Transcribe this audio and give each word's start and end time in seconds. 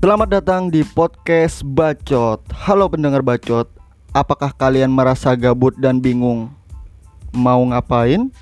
Selamat 0.00 0.32
datang 0.32 0.72
di 0.72 0.80
podcast 0.80 1.60
Bacot. 1.60 2.40
Halo 2.56 2.88
pendengar 2.88 3.20
Bacot, 3.20 3.68
apakah 4.16 4.48
kalian 4.56 4.88
merasa 4.88 5.36
gabut 5.36 5.76
dan 5.76 6.00
bingung 6.00 6.48
mau 7.36 7.60
ngapain? 7.68 8.32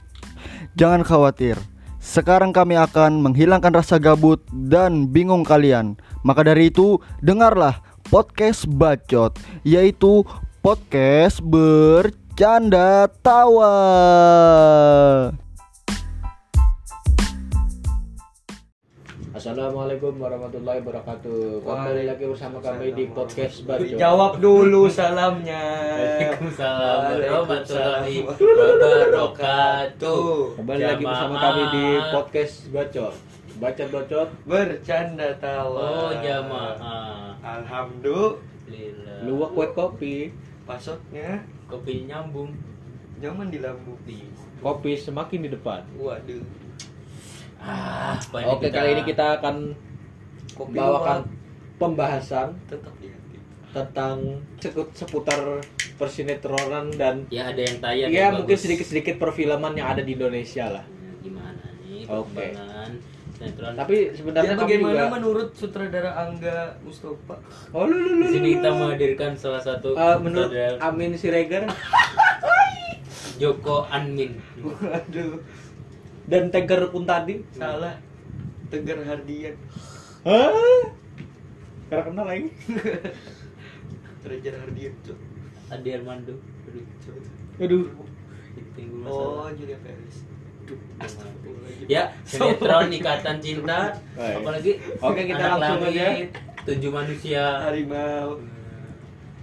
Jangan 0.78 1.02
khawatir. 1.02 1.58
Sekarang 1.98 2.54
kami 2.54 2.78
akan 2.78 3.18
menghilangkan 3.26 3.74
rasa 3.74 3.98
gabut 3.98 4.38
dan 4.70 5.10
bingung 5.10 5.42
kalian. 5.42 5.98
Maka 6.22 6.46
dari 6.46 6.70
itu, 6.70 7.02
dengarlah 7.26 7.82
podcast 8.06 8.62
Bacot, 8.70 9.34
yaitu 9.66 10.22
podcast 10.62 11.42
bercanda 11.42 13.10
tawa. 13.18 13.74
Assalamualaikum 19.38 20.18
warahmatullahi 20.18 20.82
wabarakatuh. 20.82 21.62
Kembali 21.62 22.10
lagi 22.10 22.26
bersama 22.26 22.58
kami 22.58 22.90
di 22.90 23.06
podcast 23.06 23.62
Bajo. 23.62 23.94
Jawab 23.94 24.42
dulu 24.42 24.90
salamnya. 24.90 25.62
Waalaikumsalam 25.94 26.98
warahmatullahi 27.06 28.26
wabarakatuh. 28.26 30.26
Kembali 30.58 30.82
lagi 30.82 31.04
bersama 31.06 31.34
kami 31.38 31.62
di 31.70 31.86
podcast 32.10 32.66
Bacot. 32.74 33.14
Bacot 33.62 33.88
bacot. 33.94 34.28
Bercanda 34.42 35.30
tawa. 35.38 35.86
Oh 35.86 36.10
jamaah. 36.18 37.38
Alhamdulillah. 37.38 39.22
Luwak 39.22 39.54
kue 39.54 39.66
kopi. 39.70 40.14
Pasoknya 40.66 41.46
Kopi 41.70 42.10
nyambung. 42.10 42.58
jangan 43.22 43.54
di 43.54 43.62
lambung. 43.62 44.02
Kopi 44.58 44.98
semakin 44.98 45.46
di 45.46 45.50
depan. 45.54 45.86
Waduh. 45.94 46.42
Ah, 47.58 48.14
Oke, 48.46 48.64
kita- 48.64 48.76
kali 48.76 48.88
ini 48.92 49.02
kita 49.04 49.26
akan 49.36 49.56
Kopi 50.50 50.72
membawakan 50.72 51.18
luwak. 51.20 51.76
pembahasan 51.76 52.48
tetap 52.64 52.94
di 52.96 53.08
hati. 53.08 53.36
tentang 53.68 54.16
sekut- 54.56 54.90
seputar 54.92 55.60
persinetronan 55.94 56.88
dan 56.92 57.26
ya 57.28 57.46
ada 57.46 57.60
yang 57.60 57.76
tayang. 57.78 58.08
ya 58.08 58.20
yang 58.24 58.34
mungkin 58.38 58.56
sedikit-sedikit 58.56 59.16
perfilman 59.16 59.74
yang 59.74 59.88
ada 59.88 60.00
di 60.00 60.14
Indonesia 60.14 60.70
lah. 60.70 60.84
Gimana 61.20 61.62
nih 61.82 62.06
Oke. 62.06 62.54
sinetron? 63.34 63.74
Tapi 63.76 63.96
sebenarnya 64.12 64.48
Ya, 64.48 64.56
kami 64.56 64.64
bagaimana 64.64 64.94
juga 64.94 65.06
menurut 65.12 65.48
sutradara 65.52 66.10
Angga 66.16 66.58
Mustafa? 66.80 67.36
Oh, 67.70 67.84
lu, 67.84 67.94
lu, 67.94 68.08
lu, 68.14 68.24
di 68.24 68.28
sini 68.32 68.48
lu, 68.48 68.54
kita 68.56 68.68
menghadirkan 68.72 69.30
salah 69.34 69.60
satu 69.60 69.92
Eh, 69.92 70.16
menurut 70.16 70.48
sutradara 70.48 70.78
Amin 70.80 71.12
Siregar 71.12 71.62
Joko 73.38 73.86
Anmin. 73.86 74.34
Waduh, 74.58 75.38
dan 76.28 76.52
Tegar 76.52 76.92
pun 76.92 77.08
tadi 77.08 77.40
salah. 77.56 77.96
Tegar 78.68 79.00
Hardian. 79.00 79.56
Hah? 80.28 80.84
Karena 81.88 82.04
kenal 82.04 82.26
lagi. 82.28 82.52
Tegar 84.22 84.54
Hardian, 84.60 84.92
Cuk. 85.00 85.18
Adi 85.72 85.88
Armando. 85.96 86.36
Aduh. 86.68 86.84
Aduh. 87.64 87.84
Oh. 89.08 89.48
Julia 89.56 89.80
Perez. 89.80 90.28
Ya, 91.88 92.12
sinetron 92.28 92.92
Ikatan 92.92 93.40
Cinta. 93.40 93.96
Apalagi 94.12 94.76
Oke, 95.00 95.24
kita 95.24 95.56
Anak 95.56 95.60
langsung 95.64 95.96
aja. 95.96 96.28
Tujuh 96.68 96.90
Manusia. 96.92 97.44
Harimau. 97.64 98.36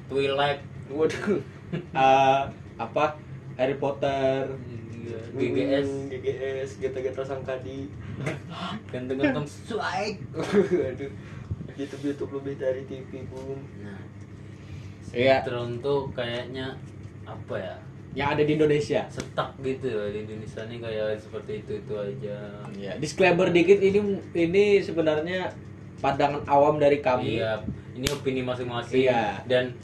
Twilight. 0.06 0.61
Waduh. 0.94 1.41
Eh, 1.73 2.41
apa? 2.86 3.06
Harry 3.58 3.73
Potter. 3.81 4.53
GGS. 4.53 4.84
Hmm, 5.11 6.09
GGS, 6.09 6.70
Geta-geta 6.81 7.22
Sangkadi. 7.22 7.86
Ganteng-ganteng 8.92 9.45
swag. 9.45 10.16
Waduh. 10.81 11.12
YouTube 11.75 12.03
YouTube 12.08 12.31
lebih 12.39 12.56
dari 12.56 12.81
TV, 12.88 13.28
Bung. 13.28 13.59
Nah, 13.84 14.00
Iya. 15.12 15.44
sinetron 15.44 15.80
tuh 15.80 16.07
kayaknya 16.12 16.75
apa 17.24 17.56
ya? 17.56 17.75
Yang 18.16 18.28
ada 18.31 18.44
di 18.47 18.52
Indonesia. 18.56 19.02
Setak 19.12 19.50
gitu 19.59 19.88
ya 19.91 20.07
di 20.07 20.19
Indonesia 20.24 20.62
nih 20.66 20.80
kayak 20.80 21.19
seperti 21.19 21.51
itu 21.63 21.72
itu 21.84 21.94
aja. 21.94 22.38
Ya, 22.80 22.91
disclaimer 22.96 23.51
dikit 23.51 23.80
ini 23.80 24.00
ini 24.31 24.80
sebenarnya 24.80 25.51
pandangan 26.00 26.47
awam 26.47 26.80
dari 26.80 27.03
kami. 27.03 27.44
Iya, 27.44 27.59
ini 27.91 28.07
opini 28.07 28.40
masing-masing. 28.40 29.03
Iya. 29.03 29.44
Dan 29.44 29.75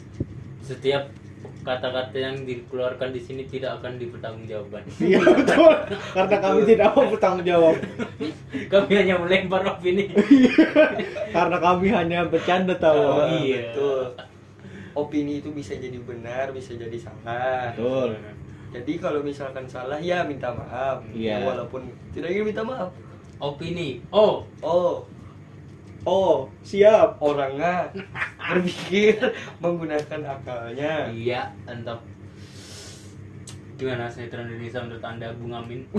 setiap 0.64 1.12
kata-kata 1.62 2.18
yang 2.18 2.36
dikeluarkan 2.44 3.14
di 3.14 3.22
sini 3.22 3.46
tidak 3.46 3.82
akan 3.82 4.02
dipertanggungjawabkan. 4.02 4.84
Iya, 5.02 5.20
betul. 5.22 5.74
Karena 6.14 6.38
kami 6.42 6.60
tidak 6.66 6.88
mau 6.94 7.06
bertanggung 7.10 7.46
jawab. 7.46 7.76
Kami 8.74 8.92
hanya 8.96 9.16
melempar 9.16 9.64
opini. 9.64 10.12
Karena 11.32 11.58
kami 11.60 11.88
hanya 11.88 12.28
bercanda 12.28 12.76
tawa. 12.76 13.28
Oh, 13.28 13.40
iya. 13.40 13.72
Betul. 13.72 14.04
Opini 14.92 15.40
itu 15.40 15.56
bisa 15.56 15.76
jadi 15.80 15.96
benar, 16.04 16.52
bisa 16.52 16.76
jadi 16.76 16.96
salah. 17.00 17.72
Betul. 17.72 18.20
Jadi 18.72 18.94
kalau 19.00 19.20
misalkan 19.24 19.68
salah 19.68 20.00
ya 20.00 20.24
minta 20.28 20.52
maaf. 20.52 21.04
Iya. 21.16 21.48
Walaupun 21.48 21.88
tidak 22.12 22.32
ingin 22.32 22.52
minta 22.52 22.64
maaf. 22.64 22.92
Opini. 23.40 24.04
Oh, 24.12 24.44
Oh, 24.64 25.08
Oh, 26.02 26.50
siap. 26.66 27.22
orangnya 27.22 27.94
berpikir 28.42 29.22
menggunakan 29.62 30.22
akalnya. 30.34 31.14
iya, 31.14 31.54
entah 31.70 32.02
gimana 33.82 34.06
sinetron 34.06 34.46
Indonesia 34.46 34.78
menurut 34.86 35.02
anda 35.02 35.34
Bung 35.34 35.58
Amin? 35.58 35.90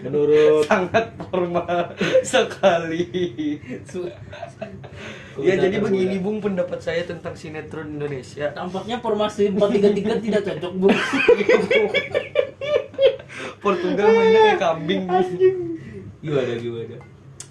Menurut 0.00 0.64
Sangat 0.64 1.12
formal 1.20 1.92
sekali. 2.24 3.04
Ya 5.36 5.60
jadi 5.60 5.76
begini 5.84 6.16
Bung 6.24 6.40
pendapat 6.40 6.80
saya 6.80 7.04
tentang 7.04 7.36
sinetron 7.36 8.00
Indonesia. 8.00 8.48
Tampaknya 8.56 9.04
formasi 9.04 9.52
433 9.52 10.24
tidak 10.24 10.42
cocok, 10.48 10.72
Bung. 10.80 10.96
Portugal 13.60 14.08
mainnya 14.16 14.40
kayak 14.48 14.60
kambing. 14.64 15.04
Gimana 16.24 16.52
gimana? 16.56 16.96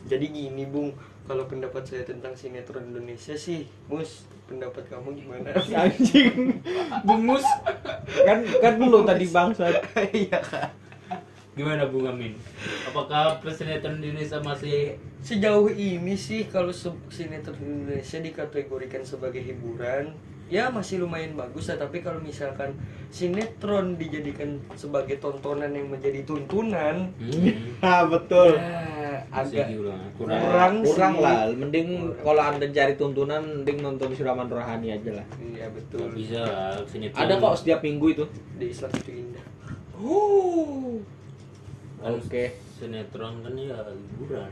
Jadi 0.03 0.25
gini 0.29 0.67
Bung, 0.67 0.91
kalau 1.23 1.47
pendapat 1.47 1.87
saya 1.87 2.03
tentang 2.03 2.35
sinetron 2.35 2.91
Indonesia 2.91 3.35
sih, 3.37 3.63
Mus, 3.87 4.27
pendapat 4.45 4.83
kamu 4.91 5.15
gimana? 5.23 5.55
anjing. 5.87 6.59
Bungus. 7.07 7.45
Kan 8.27 8.43
kan 8.59 8.73
dulu 8.75 9.07
tadi 9.07 9.25
bangsat. 9.31 9.79
Iya 10.11 10.39
kan. 10.43 10.69
Gimana 11.53 11.87
Bung 11.87 12.09
Amin? 12.09 12.35
Apakah 12.89 13.39
sinetron 13.53 14.01
Indonesia 14.03 14.41
masih 14.43 14.99
Sejauh 15.23 15.71
ini 15.71 16.19
sih 16.19 16.51
kalau 16.51 16.75
sinetron 17.07 17.55
Indonesia 17.63 18.19
dikategorikan 18.19 19.07
sebagai 19.07 19.39
hiburan, 19.39 20.11
ya 20.53 20.69
masih 20.69 21.01
lumayan 21.01 21.33
bagus 21.33 21.65
ya. 21.65 21.75
Tapi 21.75 21.99
kalau 21.99 22.21
misalkan 22.21 22.77
sinetron 23.09 23.97
dijadikan 23.97 24.61
sebagai 24.73 25.17
tontonan 25.17 25.69
yang 25.69 25.89
menjadi 25.89 26.21
tuntunan, 26.21 27.09
hmm, 27.17 27.81
Ah, 27.81 28.05
betul. 28.05 28.53
ya 28.53 29.25
agak 29.29 29.65
kurang 30.13 30.13
Kurang 30.13 30.73
kurang, 30.83 31.13
sih. 31.15 31.23
lah. 31.23 31.37
Mending 31.51 31.87
kalau 32.21 32.41
anda 32.43 32.65
cari 32.67 32.93
tuntunan, 32.93 33.41
mending 33.41 33.81
nonton 33.81 34.13
Suraman 34.13 34.45
Rohani 34.45 34.93
aja 34.93 35.11
lah. 35.15 35.25
iya 35.41 35.65
betul. 35.67 36.13
bisa 36.13 36.39
lah, 36.39 36.77
sinetron. 36.85 37.17
Ada 37.19 37.33
kok 37.35 37.53
setiap 37.57 37.79
minggu 37.81 38.05
itu. 38.11 38.25
Di 38.55 38.69
Islam 38.69 38.91
itu 38.93 39.11
indah. 39.11 39.45
Oke. 42.03 42.43
Sinetron 42.73 43.41
kan 43.41 43.53
ya 43.55 43.79
hiburan. 43.81 44.51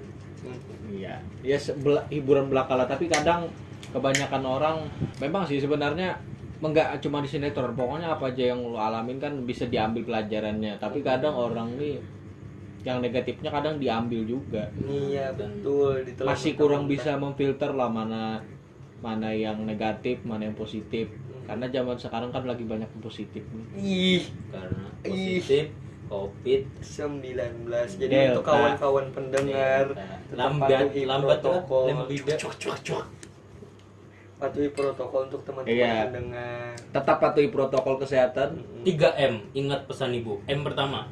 Iya. 0.89 1.16
Ya 1.41 1.57
sebela- 1.57 2.07
hiburan 2.07 2.47
belakala 2.47 2.85
tapi 2.85 3.06
kadang 3.06 3.51
kebanyakan 3.91 4.44
orang 4.44 4.78
memang 5.18 5.44
sih 5.44 5.57
sebenarnya 5.57 6.16
enggak 6.59 7.00
cuma 7.00 7.19
di 7.19 7.28
sinetron 7.28 7.74
pokoknya 7.74 8.12
apa 8.12 8.29
aja 8.29 8.53
yang 8.53 8.62
lo 8.62 8.78
alamin 8.78 9.18
kan 9.18 9.34
bisa 9.41 9.66
diambil 9.66 10.03
pelajarannya 10.03 10.78
tapi 10.78 11.02
kadang 11.02 11.34
orang 11.34 11.74
nih 11.75 11.97
yang 12.81 12.98
negatifnya 12.98 13.50
kadang 13.50 13.77
diambil 13.77 14.21
juga 14.24 14.69
Iya 14.81 15.33
betul. 15.33 16.01
ditelan 16.01 16.30
masih 16.30 16.54
kurang 16.54 16.86
bisa 16.86 17.13
memfilter 17.13 17.69
lah 17.71 17.88
mana 17.88 18.42
mana 19.00 19.30
yang 19.30 19.57
negatif 19.62 20.21
mana 20.21 20.45
yang 20.45 20.54
positif 20.54 21.10
karena 21.44 21.66
zaman 21.68 21.98
sekarang 21.98 22.30
kan 22.30 22.45
lagi 22.45 22.62
banyak 22.63 22.86
yang 22.88 23.04
positif 23.04 23.42
nih 23.44 23.66
Ih, 23.75 24.24
Karena 24.48 24.86
Ih. 25.04 25.42
positif, 25.42 25.66
covid, 26.06 26.62
19 26.77 27.66
jadi 27.98 28.06
Delta. 28.07 28.30
untuk 28.31 28.45
kawan-kawan 28.45 29.06
pendengar 29.10 29.86
Delta. 29.89 30.06
lambat, 30.31 30.69
lambat 30.94 31.38
tuh, 31.39 31.57
protokol 31.57 31.83
lima 31.88 32.04
bida. 32.06 32.36
Patuhi 34.42 34.70
protokol 34.74 35.30
untuk 35.30 35.42
teman-teman 35.46 35.78
Iya. 35.78 36.10
pendengar 36.10 36.74
tetap 36.92 37.18
patuhi 37.22 37.48
protokol 37.54 37.96
kesehatan. 38.02 38.50
3 38.82 39.14
M, 39.16 39.34
ingat 39.54 39.86
pesan 39.86 40.18
ibu. 40.18 40.42
M 40.50 40.66
pertama. 40.66 41.06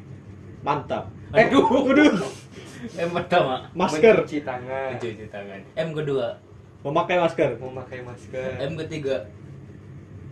mantap. 0.60 1.08
Aduh, 1.32 1.88
aduh. 1.88 2.20
M 3.06 3.10
pertama, 3.16 3.64
masker. 3.72 4.28
Mencuci 4.28 4.44
tangan. 4.44 4.92
Cuci 5.00 5.32
tangan. 5.32 5.56
M 5.72 5.96
kedua, 5.96 6.36
memakai 6.84 7.16
masker. 7.16 7.56
Memakai 7.56 8.04
masker. 8.04 8.60
M 8.60 8.76
ketiga, 8.84 9.24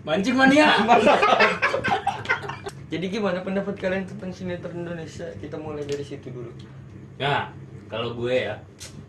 mancing 0.04 0.36
mania. 0.36 0.84
jadi 2.92 3.06
gimana 3.08 3.40
pendapat 3.40 3.80
kalian 3.80 4.04
tentang 4.04 4.36
sinetron 4.36 4.84
Indonesia? 4.84 5.32
Kita 5.40 5.56
mulai 5.56 5.88
dari 5.88 6.04
situ 6.04 6.28
dulu. 6.28 6.52
Nah, 7.24 7.48
kalau 7.88 8.20
gue 8.20 8.52
ya 8.52 8.60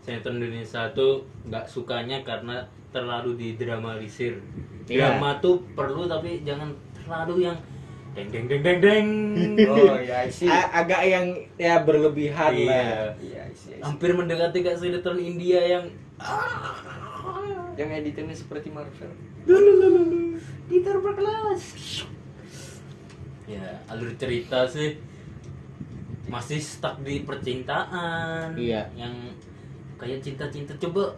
sinetron 0.07 0.39
Indonesia 0.39 0.87
tuh 0.95 1.27
nggak 1.51 1.67
sukanya 1.67 2.23
karena 2.23 2.63
terlalu 2.89 3.37
didramalisir 3.37 4.41
Iya. 4.89 5.21
drama 5.21 5.37
tuh 5.39 5.61
perlu 5.77 6.09
tapi 6.09 6.41
jangan 6.43 6.73
terlalu 6.97 7.45
yang 7.45 7.57
deng 8.17 8.33
deng 8.33 8.47
deng 8.49 8.63
deng 8.65 8.79
deng. 8.81 9.07
Oh 9.69 9.95
ya 9.95 10.25
sih 10.27 10.49
agak 10.49 11.05
yang 11.05 11.27
ya 11.55 11.85
berlebihan 11.85 12.51
Iya. 12.51 12.67
lah. 12.67 13.13
Iya 13.21 13.45
sih 13.53 13.77
hampir 13.79 14.11
mendekati 14.11 14.65
kayak 14.65 14.81
sinetron 14.81 15.21
India 15.21 15.61
yang 15.61 15.85
yang 17.77 17.91
editannya 17.93 18.35
seperti 18.35 18.73
Marvel. 18.73 19.13
Peter 20.67 20.97
berkelas. 20.99 21.63
Ya 23.45 23.81
alur 23.87 24.13
cerita 24.17 24.65
sih 24.67 24.99
masih 26.29 26.61
stuck 26.61 27.01
di 27.01 27.23
percintaan. 27.23 28.53
Iya. 28.53 28.89
yang 28.95 29.13
kayak 29.97 30.21
cinta-cinta 30.21 30.73
coba 30.79 31.13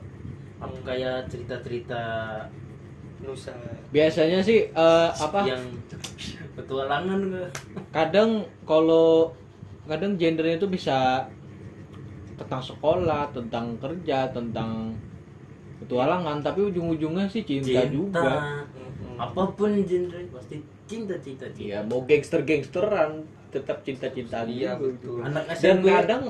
kayak 0.84 1.28
cerita-cerita 1.28 2.02
Nusa? 3.20 3.52
Biasanya 3.92 4.40
sih 4.40 4.68
eh, 4.68 5.08
apa? 5.12 5.40
Yang 5.44 5.64
petualangan 6.56 7.18
enggak 7.30 7.50
kadang 7.90 8.44
kalau 8.68 9.32
kadang 9.88 10.14
gendernya 10.20 10.60
itu 10.60 10.68
bisa 10.68 11.24
tentang 12.36 12.62
sekolah 12.62 13.28
tentang 13.32 13.76
kerja 13.76 14.28
tentang 14.32 14.96
petualangan 15.80 16.40
tapi 16.40 16.68
ujung-ujungnya 16.68 17.26
sih 17.28 17.42
cinta, 17.44 17.84
juga. 17.88 18.60
Mm-mm. 18.76 19.16
apa 19.16 19.42
pun 19.52 19.72
genre 19.84 20.20
pasti 20.32 20.60
cinta 20.84 21.16
cinta 21.20 21.46
cinta. 21.52 21.64
Iya, 21.64 21.78
mau 21.88 22.00
gangster-gangsteran 22.04 23.24
tetap 23.50 23.82
cinta-cintaan 23.84 24.46
Iya, 24.48 24.76
juga. 24.76 24.86
betul. 24.88 25.18
anak 25.24 25.44
Dan 25.48 25.56
SMP 25.56 25.86
kadang 25.88 26.22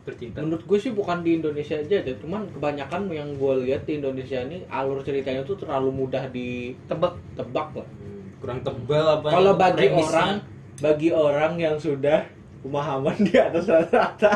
bercinta 0.00 0.40
menurut 0.40 0.62
gue 0.62 0.76
sih 0.76 0.90
bukan 0.90 1.20
di 1.20 1.36
Indonesia 1.36 1.74
aja 1.74 1.96
deh, 1.98 2.16
cuman 2.16 2.48
kebanyakan 2.50 3.06
yang 3.08 3.28
gue 3.32 3.54
lihat 3.64 3.84
di 3.84 3.96
Indonesia 3.96 4.40
ini 4.40 4.64
alur 4.66 5.00
ceritanya 5.00 5.42
tuh 5.42 5.54
terlalu 5.54 5.92
mudah 5.94 6.24
ditebak 6.26 7.14
tebak 7.34 7.68
lah. 7.74 7.84
Hmm, 7.86 8.24
kurang 8.38 8.60
tebal 8.60 9.04
apa 9.14 9.28
Kalau 9.28 9.52
bagi 9.54 9.86
premisnya. 9.86 10.08
orang 10.08 10.30
bagi 10.76 11.08
orang 11.10 11.52
yang 11.54 11.76
sudah 11.76 12.24
pemahaman 12.60 13.16
di 13.20 13.34
atas 13.34 13.64
rata-rata. 13.64 14.32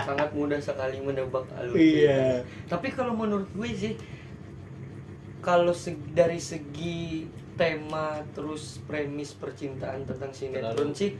sangat 0.00 0.30
mudah 0.30 0.58
sekali 0.58 0.98
menebak 0.98 1.46
alur 1.52 1.74
Iya. 1.74 2.42
tapi 2.66 2.90
kalau 2.90 3.10
menurut 3.12 3.46
gue 3.50 3.70
sih 3.70 3.94
kalau 5.40 5.72
dari 6.10 6.36
segi 6.36 7.26
tema 7.54 8.18
terus 8.32 8.82
premis 8.82 9.30
percintaan 9.32 10.02
tentang 10.02 10.30
sinetron 10.30 10.90
Terlalu. 10.90 10.96
sih 10.96 11.10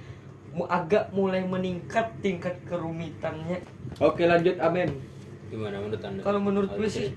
agak 0.70 1.10
mulai 1.10 1.42
meningkat 1.42 2.14
tingkat 2.22 2.54
kerumitannya 2.70 3.58
Oke, 3.98 4.30
lanjut 4.30 4.62
amin. 4.62 4.94
gimana 5.50 5.82
menurut 5.82 6.02
anda 6.02 6.22
Kalau 6.22 6.38
menurut 6.38 6.70
gue 6.74 6.86
sih-. 6.86 7.14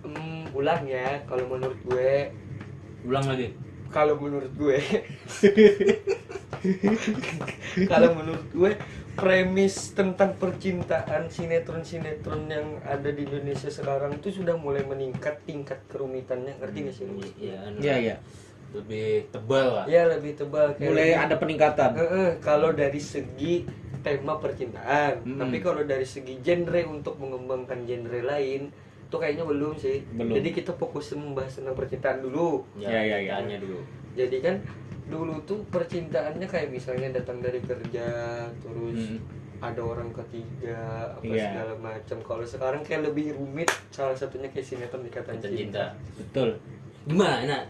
Hmm, 0.00 0.48
ulang 0.56 0.88
ya 0.88 1.20
kalau 1.28 1.44
menurut 1.44 1.76
gue 1.84 2.32
ulang 3.04 3.28
lagi 3.28 3.52
kalau 3.92 4.16
menurut 4.16 4.48
gue 4.56 4.80
kalau 7.90 8.16
menurut 8.16 8.46
gue 8.52 8.72
premis 9.16 9.92
tentang 9.92 10.32
percintaan 10.40 11.28
sinetron-sinetron 11.28 12.48
yang 12.48 12.80
ada 12.86 13.10
di 13.12 13.28
Indonesia 13.28 13.68
sekarang 13.68 14.16
itu 14.16 14.40
sudah 14.40 14.56
mulai 14.56 14.80
meningkat 14.86 15.44
tingkat 15.44 15.84
kerumitannya 15.92 16.56
ngerti 16.56 16.78
gak 16.88 16.94
sih? 16.96 17.04
Iya, 17.36 17.56
anu, 17.68 17.76
Iya, 17.82 17.94
iya. 18.00 18.16
Lebih 18.72 19.06
tebal 19.28 19.66
lah 19.72 19.84
Ya 19.84 20.06
lebih 20.06 20.32
tebal 20.34 20.72
kayak 20.72 20.86
Mulai 20.86 21.02
lebih- 21.08 21.22
ada 21.22 21.34
peningkatan. 21.36 21.90
Eh, 21.92 22.06
eh, 22.06 22.30
kalau 22.38 22.70
dari 22.70 22.98
segi 22.98 23.66
tema 24.00 24.36
percintaan 24.36 25.20
Mm-mm. 25.22 25.36
tapi 25.36 25.56
kalau 25.58 25.82
dari 25.82 26.04
segi 26.04 26.40
genre 26.40 26.80
untuk 26.86 27.14
mengembangkan 27.16 27.84
genre 27.84 28.20
lain 28.22 28.72
itu 29.04 29.12
kayaknya 29.14 29.44
belum 29.44 29.76
sih 29.76 30.00
Belum. 30.08 30.32
jadi 30.32 30.48
kita 30.54 30.72
fokus 30.72 31.12
membahas 31.12 31.52
tentang 31.52 31.74
percintaan 31.74 32.22
dulu 32.22 32.64
ya, 32.74 32.88
Iya, 32.88 33.00
iya, 33.02 33.16
iya. 33.20 33.32
tanya 33.36 33.58
dulu 33.58 33.82
jadi 34.14 34.36
kan 34.40 34.56
dulu 35.04 35.34
tuh 35.42 35.60
percintaannya 35.66 36.46
kayak 36.46 36.70
misalnya 36.70 37.12
datang 37.12 37.42
dari 37.42 37.60
kerja 37.60 38.06
terus 38.56 39.00
Mm. 39.10 39.18
ada 39.60 39.80
orang 39.82 40.08
ketiga 40.14 40.80
apa 41.12 41.26
Iya. 41.26 41.44
segala 41.44 41.74
macam 41.76 42.18
kalau 42.22 42.44
sekarang 42.46 42.80
kayak 42.80 43.04
lebih 43.04 43.34
rumit 43.34 43.68
salah 43.90 44.14
satunya 44.14 44.48
kayak 44.48 44.64
sinetron 44.64 45.04
ikatan 45.04 45.36
Ikatan 45.36 45.52
cinta, 45.52 45.52
cinta 45.52 45.84
Betul. 46.16 46.48
gimana 47.04 47.68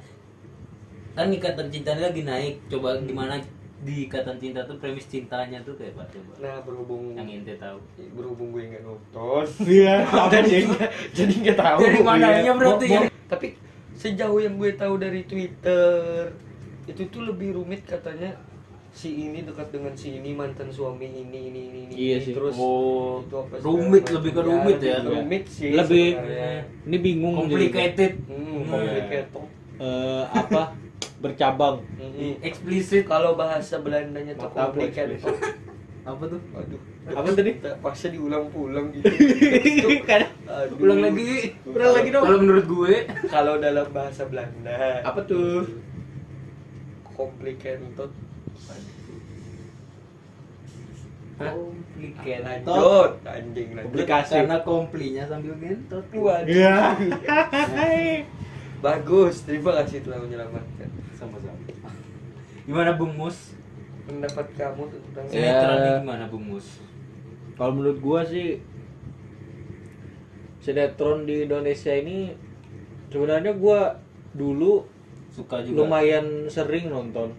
kan 1.12 1.26
ikatan 1.28 1.66
cinta 1.68 1.90
ini 1.90 2.02
lagi 2.02 2.22
naik 2.22 2.54
coba 2.66 2.96
gimana 3.00 3.34
di 3.80 4.04
ikatan 4.04 4.36
cinta 4.36 4.60
tuh 4.62 4.76
premis 4.76 5.04
cintanya 5.04 5.56
tuh 5.60 5.72
kayak 5.74 5.92
apa 5.92 6.04
coba 6.06 6.30
nah 6.38 6.56
berhubung 6.60 7.12
yang 7.12 7.26
ente 7.26 7.56
tahu 7.56 7.80
berhubung 8.12 8.48
gue 8.50 8.62
nggak 8.66 8.82
nonton 8.82 9.44
Iya. 9.66 10.04
jadi 10.32 10.68
jadi 11.10 11.34
nggak 11.40 11.58
tahu 11.58 11.78
Dari 11.80 12.00
mananya 12.00 12.52
berarti 12.54 12.84
Bo- 12.84 12.94
ya? 12.94 13.00
bo- 13.02 13.14
tapi 13.26 13.46
sejauh 13.94 14.38
yang 14.38 14.54
gue 14.54 14.70
tahu 14.74 14.94
dari 14.96 15.24
Twitter 15.24 16.28
itu 16.84 17.02
tuh 17.06 17.22
lebih 17.24 17.54
rumit 17.54 17.82
katanya 17.82 18.36
si 18.90 19.14
ini 19.22 19.40
dekat 19.40 19.70
dengan 19.70 19.94
si 19.94 20.14
ini 20.14 20.34
mantan 20.34 20.66
suami 20.66 21.06
ini 21.06 21.22
ini 21.22 21.62
ini, 21.62 21.80
ini 21.86 21.94
Iya 21.94 22.16
ini. 22.16 22.20
sih. 22.20 22.32
terus 22.32 22.54
Oh, 22.54 23.22
itu 23.22 23.36
apa 23.38 23.54
rumit, 23.60 24.02
macam. 24.02 24.14
lebih 24.18 24.30
ke 24.30 24.42
rumit 24.42 24.78
ya. 24.78 24.96
lebih 24.98 25.14
rumit 25.16 25.44
sih 25.46 25.70
Lebih 25.70 26.06
sebenarnya. 26.10 26.52
ini 26.84 26.96
bingung 26.98 27.34
jadi. 27.36 27.42
complicated 27.46 28.12
hmm, 28.26 28.36
Hmm. 28.36 28.64
complicated 28.68 29.24
Eh, 29.80 30.24
apa 30.28 30.62
bercabang. 31.20 31.84
Hmm. 32.00 32.40
eksplisit 32.40 33.05
kalau 33.05 33.37
bahasa 33.37 33.76
Belandanya 33.81 34.32
tuh 34.34 34.49
complicated 34.50 35.20
apa 36.00 36.25
tuh? 36.26 36.40
Aduh. 36.56 36.81
Apa 37.12 37.28
tadi? 37.37 37.52
Pasnya 37.61 38.11
diulang-ulang 38.17 38.88
gitu. 38.96 39.08
Kan. 40.08 40.32
Ulang 40.81 41.00
lagi. 41.05 41.55
Ulang 41.69 41.93
lagi 41.93 42.08
dong. 42.08 42.25
kalau 42.25 42.38
menurut 42.40 42.64
gue 42.67 42.94
kalau 43.28 43.55
dalam 43.61 43.87
bahasa 43.93 44.25
Belanda 44.25 45.05
apa 45.05 45.20
tuh? 45.28 45.69
Complicated 47.05 47.93
complicated 51.40 52.44
lanjut. 52.44 53.11
Anjing 53.25 53.69
lanjut. 53.76 53.93
Komplikasi. 53.93 54.32
karena 54.40 54.56
komplinya 54.64 55.25
sambil 55.28 55.55
ngentot. 55.61 56.05
Waduh. 56.17 56.49
Bagus 58.81 59.44
terima 59.44 59.77
kasih 59.77 60.00
telah 60.00 60.19
menyelamatkan 60.19 60.88
sama-sama 61.12 61.61
gimana 62.62 62.97
Bung 62.97 63.12
Mus 63.15 63.53
pendapat 64.05 64.47
kamu 64.55 64.82
tentang 64.88 65.25
Ya. 65.27 65.32
sinetron 65.53 65.77
ini 65.77 65.91
gimana 66.00 66.25
Bung 66.27 66.44
Mus 66.47 66.67
Kalau 67.55 67.77
menurut 67.77 68.01
gua 68.01 68.25
sih 68.25 68.56
sinetron 70.58 71.25
di 71.25 71.44
Indonesia 71.44 71.93
ini 71.93 72.32
sebenarnya 73.08 73.53
gua 73.53 73.96
dulu 74.32 74.84
suka 75.29 75.60
juga 75.60 75.84
lumayan 75.84 76.46
sering 76.46 76.89
nonton. 76.89 77.32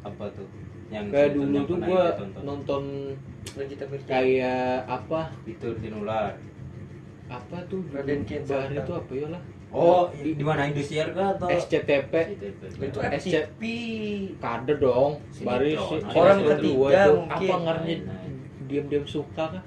apa 0.00 0.24
tuh 0.32 0.46
yang 0.88 1.06
Kayak 1.08 1.34
dulu 1.34 1.54
yang 1.54 1.66
tuh 1.66 1.78
gua 1.78 2.04
nonton 2.40 2.82
kayak 4.04 4.84
apa? 4.84 5.20
Fitur 5.42 5.74
Tinular 5.76 6.32
Apa 7.28 7.58
tuh? 7.66 7.84
Raden 7.90 8.24
Kian 8.24 8.40
Bahar 8.42 8.66
Santang. 8.66 8.80
itu 8.80 8.92
apa 8.94 9.12
ya 9.12 9.28
lah? 9.28 9.42
Oh 9.70 10.08
di, 10.10 10.32
di 10.32 10.42
mana 10.42 10.64
Indosiar 10.64 11.12
kah 11.12 11.34
atau 11.34 11.46
SCTP. 11.46 12.12
SCTV? 12.14 12.72
itu 12.80 12.98
SC. 12.98 13.26
FTP 13.28 13.62
Kade 14.36 14.74
dong. 14.76 15.20
Baris 15.40 15.76
Orang 15.76 16.00
sinetron 16.00 16.38
ketiga 16.42 16.56
dua 16.58 16.88
itu. 16.88 17.12
mungkin. 17.14 17.48
Apa 17.48 17.54
ngarannya 17.58 17.96
Lain-lain. 18.00 18.32
diam-diam 18.64 19.04
suka 19.04 19.44
kah? 19.50 19.64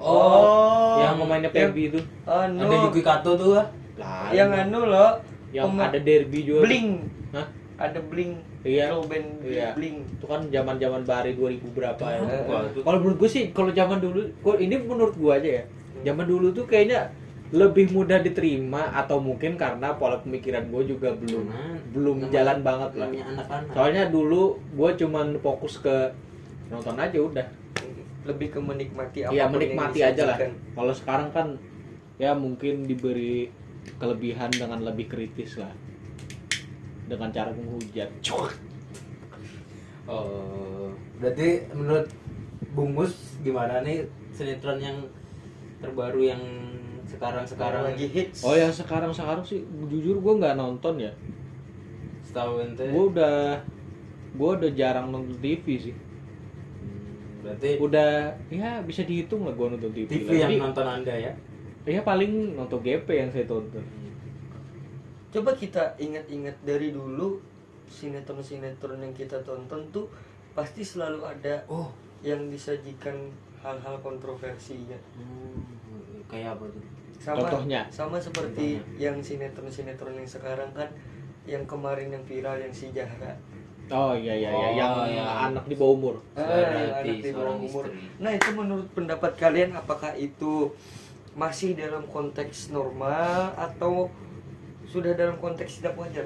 Oh, 0.00 0.96
yang 0.98 1.20
pemainnya 1.20 1.50
Pebi 1.50 1.92
itu. 1.92 2.00
anu 2.24 2.64
ada 2.64 2.76
Yuki 2.88 3.02
Kato 3.02 3.36
tuh 3.36 3.52
ah 3.52 3.68
Lah, 4.00 4.32
yang 4.32 4.48
anu 4.48 4.88
loh 4.88 5.20
yang 5.52 5.76
ada 5.76 5.98
derby 5.98 6.48
juga. 6.48 6.64
bling 6.64 7.04
Hah? 7.30 7.46
ada 7.76 8.00
bling 8.00 8.32
Iya. 8.60 8.88
girl 8.88 9.04
band 9.04 9.40
Iya. 9.40 9.72
bling 9.72 10.04
Itu 10.06 10.24
kan 10.24 10.40
zaman-zaman 10.48 11.00
Bari 11.02 11.32
2000 11.32 11.68
berapa 11.70 12.00
ya. 12.00 12.20
Kalau 12.76 12.98
menurut 12.98 13.16
gue 13.18 13.28
sih, 13.28 13.44
kalau 13.50 13.72
zaman 13.72 13.98
dulu, 13.98 14.20
ini 14.56 14.76
menurut 14.76 15.16
gue 15.16 15.32
aja 15.32 15.50
ya. 15.60 15.64
Zaman 16.02 16.24
dulu 16.24 16.48
tuh 16.50 16.64
kayaknya 16.64 17.08
lebih 17.50 17.90
mudah 17.90 18.18
diterima 18.18 18.94
atau 18.94 19.18
mungkin 19.18 19.54
karena 19.54 19.90
pola 19.92 20.18
pemikiran 20.18 20.70
gue 20.70 20.82
juga 20.88 21.10
belum 21.12 21.44
Nah, 21.44 21.74
belum 21.90 22.16
namanya- 22.20 22.32
jalan 22.32 22.58
banget 22.62 22.90
lah. 22.94 23.08
anak-anak 23.10 23.72
Soalnya 23.72 24.04
dulu 24.06 24.42
gue 24.70 24.90
cuman 24.96 25.26
fokus 25.36 25.78
ke 25.78 26.14
nonton 26.68 26.94
aja 26.96 27.18
udah. 27.18 27.46
lebih 28.20 28.52
ke 28.52 28.60
menikmati 28.60 29.24
Iya 29.24 29.26
apa 29.26 29.32
pun 29.32 29.40
yang 29.40 29.52
menikmati 29.72 30.00
aja 30.04 30.22
lah. 30.26 30.36
Kalau 30.70 30.92
sekarang 30.92 31.28
kan 31.32 31.46
ya 32.16 32.30
mungkin 32.32 32.84
diberi 32.84 33.48
kelebihan 33.96 34.52
dengan 34.52 34.84
lebih 34.84 35.08
kritis 35.08 35.56
lah. 35.56 35.72
Dengan 37.06 37.32
cara 37.32 37.50
menghujat. 37.50 38.12
Oh, 40.04 40.90
berarti 41.16 41.48
menurut 41.70 42.12
Bung 42.70 42.92
Mus 42.92 43.14
gimana 43.40 43.80
nih 43.80 44.04
sinetron 44.30 44.78
yang 44.78 44.98
terbaru 45.78 46.20
yang 46.20 46.42
sekarang 47.10 47.44
sekarang 47.44 47.82
lagi 47.82 48.06
hits 48.06 48.46
Oh 48.46 48.54
yang 48.54 48.70
sekarang 48.70 49.10
sekarang 49.10 49.42
sih 49.42 49.66
jujur 49.90 50.22
gue 50.22 50.34
nggak 50.38 50.54
nonton 50.54 50.94
ya. 51.02 51.12
setahu 52.22 52.62
ente 52.62 52.86
Gue 52.86 53.04
udah 53.10 53.58
gue 54.30 54.50
udah 54.62 54.70
jarang 54.78 55.10
nonton 55.10 55.34
TV 55.42 55.90
sih. 55.90 55.94
Hmm, 55.94 57.42
berarti 57.42 57.70
udah 57.82 58.30
ya 58.46 58.78
bisa 58.86 59.02
dihitung 59.02 59.42
lah 59.42 59.54
gua 59.58 59.74
nonton 59.74 59.90
TV, 59.90 60.06
TV 60.06 60.38
lah. 60.38 60.46
yang 60.46 60.50
Jadi, 60.54 60.62
nonton 60.62 60.86
anda 60.86 61.14
ya 61.14 61.32
ya 61.90 62.00
paling 62.06 62.54
nonton 62.54 62.78
GP 62.84 63.08
yang 63.10 63.30
saya 63.34 63.48
tonton 63.50 63.82
Coba 65.30 65.54
kita 65.54 65.94
ingat-ingat 65.98 66.58
dari 66.66 66.90
dulu 66.90 67.38
sinetron-sinetron 67.86 68.98
yang 68.98 69.14
kita 69.14 69.38
tonton 69.46 69.86
tuh 69.94 70.06
pasti 70.54 70.82
selalu 70.82 71.22
ada 71.22 71.62
oh 71.70 71.90
yang 72.22 72.50
disajikan 72.50 73.30
hal-hal 73.62 73.96
kontroversinya. 74.02 74.98
hmm, 75.14 76.26
kayak 76.26 76.58
apa 76.58 76.64
tuh 76.70 76.82
Sama 77.20 77.36
Contohnya? 77.44 77.84
sama 77.90 78.16
seperti 78.16 78.80
yang 78.96 79.20
sinetron-sinetron 79.20 80.16
yang 80.16 80.24
sekarang 80.26 80.72
kan 80.72 80.88
yang 81.44 81.68
kemarin 81.68 82.08
yang 82.08 82.24
viral 82.24 82.56
yang 82.56 82.72
si 82.72 82.88
Jahra. 82.90 83.36
oh 83.88 84.14
iya 84.14 84.32
iya 84.32 84.48
iya 84.48 84.86
Oh, 84.86 85.04
yang 85.04 85.10
iya. 85.10 85.24
anak 85.46 85.64
di 85.66 85.74
bawah 85.74 85.94
umur 85.94 86.14
Ah, 86.32 86.46
Suara 86.46 86.78
yang 86.78 86.94
anak 86.96 87.18
di 87.18 87.30
bawah 87.30 87.54
umur. 87.58 87.84
istri. 87.84 87.98
Nah, 88.18 88.30
itu 88.30 88.50
menurut 88.52 88.88
pendapat 88.90 89.32
kalian 89.34 89.70
apakah 89.74 90.14
itu 90.14 90.72
masih 91.32 91.74
dalam 91.74 92.06
konteks 92.06 92.70
normal 92.70 93.50
atau 93.52 94.08
sudah 94.84 95.12
dalam 95.12 95.36
konteks 95.36 95.78
tidak 95.78 95.94
wajar? 95.94 96.24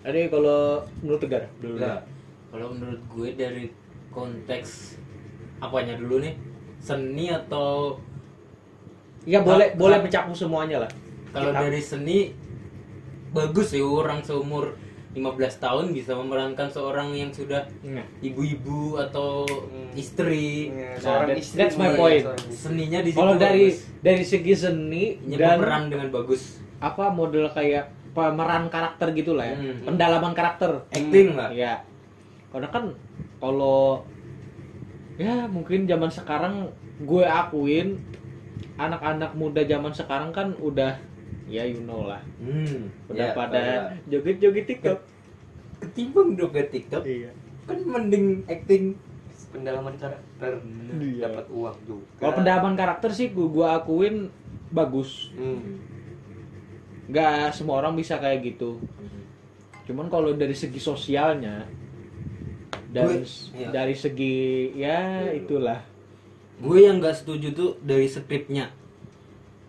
Ini 0.00 0.26
kalau 0.26 0.80
menurut 0.98 1.20
Tegar 1.20 1.44
dulu 1.60 1.76
Enggak. 1.76 2.00
Kalau 2.50 2.66
menurut 2.72 3.00
gue 3.06 3.28
dari 3.34 3.64
konteks 4.10 4.96
apanya 5.58 5.94
dulu 5.94 6.18
nih? 6.18 6.34
Seni 6.80 7.28
atau 7.28 8.00
Ya 9.22 9.40
boleh 9.40 9.74
boleh 9.74 9.98
mencakup 10.00 10.32
semuanya 10.32 10.80
lah. 10.80 10.90
kalau 11.30 11.54
Kita- 11.54 11.62
dari 11.62 11.78
seni 11.80 12.18
bagus 13.30 13.70
sih 13.70 13.78
orang 13.78 14.18
seumur 14.18 14.74
15 15.10 15.30
tahun 15.58 15.90
bisa 15.90 16.14
memerankan 16.14 16.66
seorang 16.66 17.10
yang 17.10 17.30
sudah 17.30 17.62
Nah, 17.82 18.02
ibu-ibu 18.20 18.94
atau 18.96 19.46
Hmm. 19.46 19.90
istri. 19.92 20.70
Ya, 20.70 20.90
Nah, 20.90 20.98
seorang 20.98 21.28
that- 21.28 21.38
istri 21.38 21.56
that's 21.56 21.74
my 21.76 21.86
iya, 21.86 21.96
point. 21.96 22.24
Seninya 22.48 23.00
di 23.00 23.10
situ 23.10 23.18
kalau 23.20 23.34
dari 23.36 23.70
bagus. 23.70 23.78
dari 24.00 24.24
segi 24.24 24.54
seni 24.56 25.04
dan 25.28 25.58
dengan 25.86 26.10
bagus. 26.10 26.58
apa 26.80 27.10
model 27.10 27.46
kayak 27.48 27.84
pemeran 28.10 28.66
karakter 28.66 29.12
gitulah 29.12 29.44
ya, 29.44 29.54
Hmm. 29.54 29.84
pendalaman 29.84 30.32
karakter, 30.32 30.82
Acting 30.88 31.36
lah. 31.36 31.50
ya. 31.52 31.78
Karena 32.48 32.66
kan 32.66 32.90
kalau 33.36 34.02
ya 35.14 35.46
mungkin 35.46 35.84
zaman 35.84 36.08
sekarang 36.08 36.70
gue 36.98 37.22
akuin 37.22 37.98
anak-anak 38.76 39.32
muda 39.32 39.62
zaman 39.62 39.90
sekarang 39.90 40.30
kan 40.30 40.56
udah 40.56 40.96
ya 41.46 41.62
you 41.62 41.80
know 41.80 42.04
lah 42.04 42.22
Hmm. 42.38 42.88
udah 43.06 43.26
ya, 43.26 43.34
pada 43.34 43.58
pada 43.58 43.62
joget-joget 44.06 44.64
TikTok. 44.66 44.98
ketimbang 45.80 46.34
joget 46.34 46.68
TikTok 46.68 47.02
Iya. 47.02 47.30
kan 47.64 47.78
mending 47.80 48.26
acting. 48.46 48.96
pendalaman 49.50 49.98
karakter 49.98 50.62
Iya. 50.94 51.26
dapat 51.26 51.46
uang 51.50 51.76
juga. 51.82 52.06
Kalau 52.16 52.32
pendalaman 52.36 52.74
karakter 52.74 53.10
sih 53.10 53.28
gue 53.28 53.44
gua 53.44 53.76
akuin 53.76 54.30
bagus. 54.70 55.34
Hmm. 55.34 55.82
Nggak 57.06 57.50
semua 57.50 57.82
orang 57.82 57.98
bisa 57.98 58.14
kayak 58.16 58.46
gitu. 58.46 58.78
Cuman 59.82 60.06
kalau 60.06 60.30
dari 60.32 60.54
segi 60.54 60.78
sosialnya 60.78 61.66
dari 62.88 63.18
Gue- 63.18 63.58
iya. 63.58 63.68
dari 63.72 63.94
segi 63.94 64.38
ya 64.72 64.98
itulah. 65.34 65.82
Gue 66.60 66.84
yang 66.84 67.00
nggak 67.00 67.16
setuju 67.16 67.56
tuh 67.56 67.70
dari 67.80 68.04
skripnya. 68.04 68.68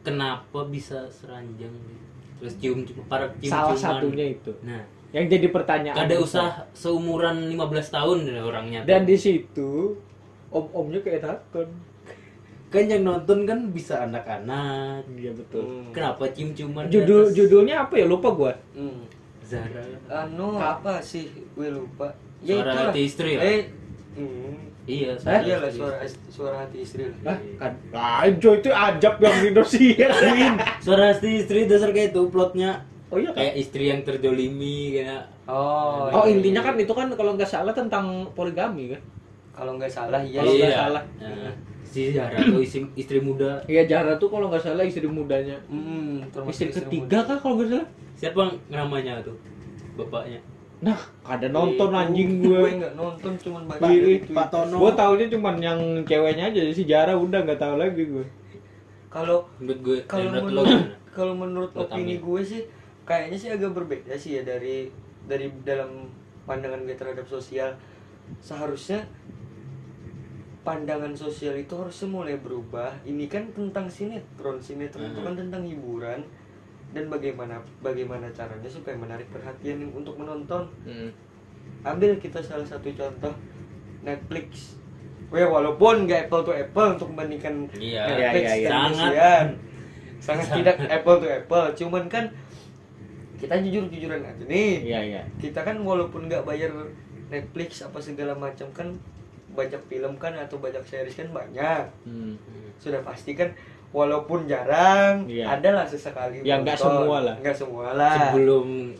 Kenapa 0.03 0.65
bisa 0.67 1.07
seranjang 1.07 1.71
gitu? 1.71 2.01
terus 2.41 2.57
cium 2.57 2.81
cium 2.81 3.05
para 3.05 3.29
cium 3.37 3.53
Salah 3.53 3.77
satunya 3.77 4.33
itu. 4.33 4.49
Nah, 4.65 4.81
Yang 5.13 5.37
jadi 5.37 5.47
pertanyaan. 5.53 5.97
ada 6.09 6.15
usah 6.17 6.65
seumuran 6.73 7.53
15 7.53 7.93
tahun 7.93 8.17
deh 8.25 8.41
orangnya. 8.41 8.81
Dan 8.81 9.05
di 9.05 9.13
situ 9.13 9.93
om-omnya 10.49 11.05
kayak 11.05 11.21
takut. 11.21 11.69
kan 12.71 12.87
yang 12.87 13.03
nonton 13.03 13.43
kan 13.43 13.67
bisa 13.75 14.07
anak-anak. 14.07 15.03
Iya 15.11 15.35
betul. 15.35 15.59
Hmm. 15.61 15.91
Kenapa 15.91 16.23
cium-ciuman? 16.31 16.87
di 16.87 16.95
Judul 16.97 17.27
atas 17.27 17.35
judulnya 17.35 17.75
apa 17.83 17.93
ya 17.99 18.05
lupa 18.07 18.31
gua. 18.31 18.55
Hmm. 18.71 19.03
Zara. 19.43 19.83
Anu 20.07 20.55
apa 20.55 21.03
sih? 21.03 21.27
Gue 21.51 21.67
lupa. 21.67 22.15
Suara 22.39 22.71
itulah. 22.71 22.89
hati 22.95 23.01
istri 23.03 23.35
ya? 23.35 23.39
Eh, 23.43 23.61
hmm. 24.15 24.70
Iya, 24.81 25.13
Eh? 25.13 25.41
Iya 25.45 25.55
lah 25.57 25.69
istri. 25.69 25.77
suara 25.77 25.97
suara 26.27 26.55
hati 26.65 26.77
istri 26.81 27.01
lah. 27.05 27.17
Hah? 27.27 27.37
Kan. 27.55 27.71
Ajo 28.25 28.49
itu 28.55 28.69
ajab 28.69 29.13
yang 29.17 29.35
di 29.37 29.47
Indonesia. 29.49 30.07
Suara 30.85 31.13
hati 31.13 31.29
istri 31.37 31.69
dasar 31.69 31.89
kayak 31.91 32.11
itu 32.11 32.21
plotnya. 32.27 32.81
oh 33.07 33.19
iya 33.19 33.29
kan? 33.29 33.43
Kayak 33.43 33.55
istri 33.57 33.83
yang 33.87 34.01
terjolimi 34.01 34.97
kayak 34.97 35.21
Oh. 35.45 36.07
Oh 36.07 36.23
iya, 36.25 36.33
intinya 36.33 36.63
iya. 36.63 36.67
kan 36.71 36.75
itu 36.79 36.93
kan 36.95 37.07
kalau 37.11 37.35
nggak 37.35 37.45
salah 37.45 37.75
tentang 37.75 38.25
poligami 38.31 38.95
kan? 38.95 39.01
kalau 39.51 39.75
nggak 39.75 39.91
salah 39.91 40.23
iya. 40.23 40.39
Kalau 40.39 40.53
nggak 40.55 40.73
salah. 40.73 41.03
Nah, 41.19 41.53
si 41.83 42.15
Zara 42.15 42.39
tuh 42.39 42.63
istri, 42.63 42.81
istri 42.95 43.19
muda. 43.19 43.59
Iya 43.67 43.83
Jara 43.83 44.15
tuh 44.15 44.31
kalau 44.31 44.47
nggak 44.47 44.63
salah 44.63 44.81
istri 44.81 45.05
mudanya. 45.05 45.59
Hmm, 45.67 46.23
Istri 46.47 46.71
istri 46.71 46.87
ketiga 46.87 47.19
muda. 47.21 47.27
kan 47.27 47.37
kalau 47.37 47.53
nggak 47.59 47.69
salah? 47.69 47.87
Siapa 48.15 48.41
namanya 48.71 49.19
tuh? 49.21 49.35
Bapaknya. 49.99 50.39
Nah, 50.81 50.97
kada 51.21 51.47
nonton 51.53 51.93
Itu, 51.93 52.01
anjing 52.01 52.29
Gue 52.41 52.57
gue. 52.57 52.69
nggak 52.81 52.95
nonton 52.97 53.33
cuman 53.37 53.61
baca 53.69 53.79
Pak, 53.79 53.89
dari 53.93 54.15
Pak 54.17 54.25
Twitter. 54.25 54.49
Tono. 54.49 54.75
Gue 54.81 54.91
taunya 54.97 55.25
cuman 55.29 55.55
yang 55.61 55.79
ceweknya 56.09 56.43
aja 56.49 56.61
si 56.73 56.83
Jara 56.89 57.13
udah 57.13 57.39
nggak 57.45 57.61
tahu 57.61 57.75
lagi 57.77 58.03
gue. 58.09 58.25
Kalau 59.13 59.45
Menurut 59.61 59.79
gue 59.85 59.97
kalau 60.09 60.29
menurut 60.33 60.81
kalau 61.11 61.33
menurut 61.37 61.71
opini 61.77 62.17
gue 62.17 62.41
sih 62.41 62.61
kayaknya 63.03 63.37
sih 63.37 63.49
agak 63.51 63.75
berbeda 63.75 64.15
sih 64.15 64.39
ya 64.39 64.41
dari 64.41 64.87
dari 65.27 65.51
dalam 65.67 66.07
pandangan 66.47 66.81
gue 66.87 66.95
terhadap 66.95 67.27
sosial 67.27 67.75
seharusnya 68.39 69.03
pandangan 70.61 71.11
sosial 71.17 71.57
itu 71.57 71.73
harusnya 71.73 72.07
mulai 72.07 72.37
berubah 72.37 72.93
ini 73.03 73.25
kan 73.27 73.49
tentang 73.51 73.89
sinetron 73.89 74.61
sinetron 74.61 75.11
itu 75.11 75.19
kan 75.19 75.35
tentang 75.35 75.65
hiburan 75.65 76.21
dan 76.91 77.07
bagaimana 77.07 77.55
bagaimana 77.79 78.27
caranya 78.29 78.67
supaya 78.67 78.95
menarik 78.95 79.27
perhatian 79.27 79.89
untuk 79.89 80.15
menonton 80.15 80.67
Hmm. 80.83 81.09
ambil 81.83 82.15
kita 82.17 82.37
salah 82.37 82.63
satu 82.63 82.91
contoh 82.91 83.31
Netflix 84.01 84.75
Wah, 85.27 85.47
walaupun 85.49 86.03
nggak 86.03 86.27
apple 86.27 86.43
to 86.43 86.51
apple 86.51 86.91
untuk 86.91 87.07
membandingkan 87.09 87.63
Iya, 87.73 88.03
Netflix 88.03 88.43
iya, 88.43 88.55
iya. 88.57 88.67
dan 88.67 88.75
Sangat. 88.83 88.91
Indosiar. 88.91 89.45
sangat 90.19 90.47
tidak 90.51 90.75
apple 90.91 91.17
to 91.17 91.27
apple 91.27 91.67
cuman 91.73 92.03
kan 92.05 92.25
kita 93.35 93.57
jujur 93.59 93.87
jujuran 93.87 94.21
aja 94.21 94.43
nih 94.43 94.73
Iya 94.83 94.99
iya. 95.01 95.21
kita 95.37 95.59
kan 95.59 95.79
walaupun 95.79 96.27
nggak 96.27 96.43
bayar 96.43 96.69
Netflix 97.27 97.79
apa 97.79 97.97
segala 97.97 98.35
macam 98.35 98.67
kan 98.69 98.91
banyak 99.51 99.79
film 99.81 100.13
kan 100.15 100.31
atau 100.33 100.57
banyak 100.57 100.83
series 100.83 101.15
kan 101.15 101.31
banyak 101.31 101.83
Hmm. 102.03 102.35
sudah 102.77 102.99
pasti 102.99 103.33
kan 103.33 103.49
walaupun 103.91 104.43
jarang 104.45 105.23
Iya. 105.25 105.51
adalah 105.51 105.83
sesekali 105.83 106.41
Ya, 106.41 106.57
nggak 106.57 106.75
semua 106.75 107.17
lah. 107.21 107.35
nggak 107.37 107.53
semua 107.53 107.91
lah 107.91 108.31
Sebelum 108.31 108.95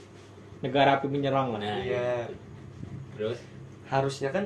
Negara 0.62 0.96
api 0.96 1.08
menyerang 1.08 1.52
lah. 1.52 1.60
Nah, 1.60 1.80
iya 1.80 2.28
terus 3.12 3.42
harusnya 3.84 4.30
kan 4.30 4.46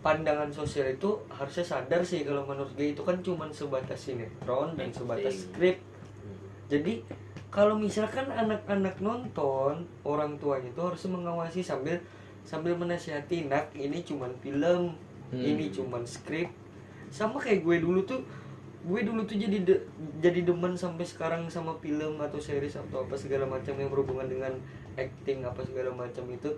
pandangan 0.00 0.48
sosial 0.48 0.88
itu 0.88 1.06
harusnya 1.28 1.62
sadar 1.62 2.00
sih 2.00 2.22
kalau 2.22 2.42
menurut 2.42 2.72
gue 2.72 2.90
itu 2.90 3.00
kan 3.00 3.20
cuman 3.20 3.48
sebatas 3.48 4.00
sinetron 4.00 4.74
dan 4.74 4.88
sebatas 4.88 5.46
skrip 5.46 5.76
jadi 6.66 7.02
kalau 7.46 7.74
misalkan 7.74 8.26
anak-anak 8.26 8.96
nonton 8.98 9.74
orang 10.00 10.34
tuanya 10.36 10.66
itu 10.66 10.80
harus 10.80 11.02
mengawasi 11.04 11.60
sambil 11.60 11.98
sambil 12.42 12.74
menasihati 12.74 13.46
nak 13.46 13.70
ini 13.72 14.00
cuman 14.00 14.32
film 14.36 14.96
Hmm. 15.30 15.38
ini 15.38 15.70
cuman 15.70 16.02
skrip 16.02 16.50
sama 17.08 17.38
kayak 17.38 17.62
gue 17.62 17.76
dulu 17.78 18.02
tuh 18.02 18.18
gue 18.80 19.00
dulu 19.04 19.28
tuh 19.28 19.36
jadi 19.36 19.60
de- 19.60 19.84
jadi 20.24 20.40
demen 20.40 20.72
sampai 20.72 21.04
sekarang 21.04 21.44
sama 21.52 21.76
film 21.78 22.16
atau 22.16 22.40
series 22.40 22.80
atau 22.80 23.04
apa 23.04 23.12
segala 23.12 23.44
macam 23.44 23.76
yang 23.76 23.92
berhubungan 23.92 24.24
dengan 24.24 24.56
acting 24.96 25.44
apa 25.44 25.60
segala 25.60 25.92
macam 25.92 26.24
itu. 26.32 26.48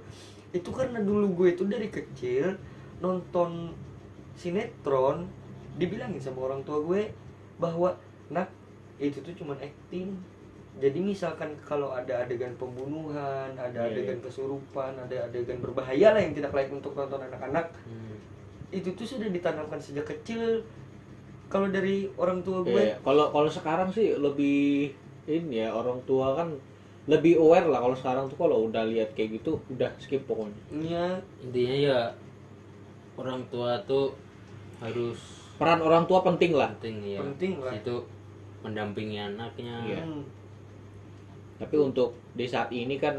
Itu 0.55 0.71
karena 0.71 1.03
dulu 1.03 1.35
gue 1.35 1.49
itu 1.59 1.67
dari 1.67 1.91
kecil 1.91 2.55
nonton 3.03 3.75
sinetron 4.39 5.27
dibilangin 5.77 6.21
sama 6.21 6.47
orang 6.47 6.63
tua 6.63 6.79
gue 6.85 7.11
bahwa 7.59 7.97
nak 8.31 8.49
itu 9.03 9.19
tuh 9.19 9.35
cuman 9.35 9.59
acting. 9.59 10.15
Jadi 10.73 11.05
misalkan 11.05 11.53
kalau 11.61 11.93
ada 11.93 12.25
adegan 12.25 12.55
pembunuhan 12.57 13.53
ada 13.59 13.77
Iya, 13.77 13.93
adegan 13.93 14.19
iya. 14.19 14.25
kesurupan 14.25 14.97
ada 14.97 15.17
adegan 15.29 15.61
berbahaya 15.61 16.17
lah 16.17 16.21
yang 16.23 16.33
tidak 16.33 16.55
layak 16.55 16.73
untuk 16.73 16.97
tonton 16.97 17.21
anak-anak. 17.21 17.77
Hmm, 17.85 18.17
itu 18.73 18.89
tuh 18.97 19.05
sudah 19.05 19.29
ditanamkan 19.29 19.77
sejak 19.77 20.09
kecil 20.09 20.65
kalau 21.53 21.69
dari 21.69 22.09
orang 22.17 22.41
tua 22.41 22.65
gue 22.65 22.73
Iya, 22.73 22.97
Kalau 22.99 23.29
kalau 23.29 23.47
sekarang 23.47 23.93
sih 23.93 24.17
lebih 24.17 24.89
ini 25.29 25.61
ya 25.61 25.69
orang 25.71 26.01
tua 26.03 26.33
kan 26.33 26.49
lebih 27.05 27.37
aware 27.37 27.69
lah 27.69 27.79
kalau 27.79 27.93
sekarang 27.93 28.25
tuh 28.27 28.39
kalau 28.39 28.65
udah 28.67 28.89
lihat 28.89 29.13
kayak 29.13 29.37
gitu 29.37 29.61
udah 29.69 29.91
skip 29.99 30.25
pokoknya. 30.25 30.63
nya 30.73 31.05
intinya 31.39 31.77
ya 31.77 31.99
orang 33.15 33.45
tua 33.47 33.77
tuh 33.85 34.17
harus 34.81 35.19
Peran 35.53 35.79
orang 35.79 36.09
tua 36.09 36.25
penting 36.25 36.57
lah. 36.57 36.73
penting 36.75 36.97
ya. 37.07 37.21
Penting 37.23 37.53
lah. 37.61 37.71
Itu 37.71 38.03
mendampingi 38.63 39.15
anaknya. 39.21 39.77
Iya. 39.85 40.03
hmm, 40.03 40.23
Tapi 41.59 41.77
untuk 41.77 42.19
di 42.33 42.49
saat 42.49 42.73
ini 42.73 42.97
kan 42.97 43.15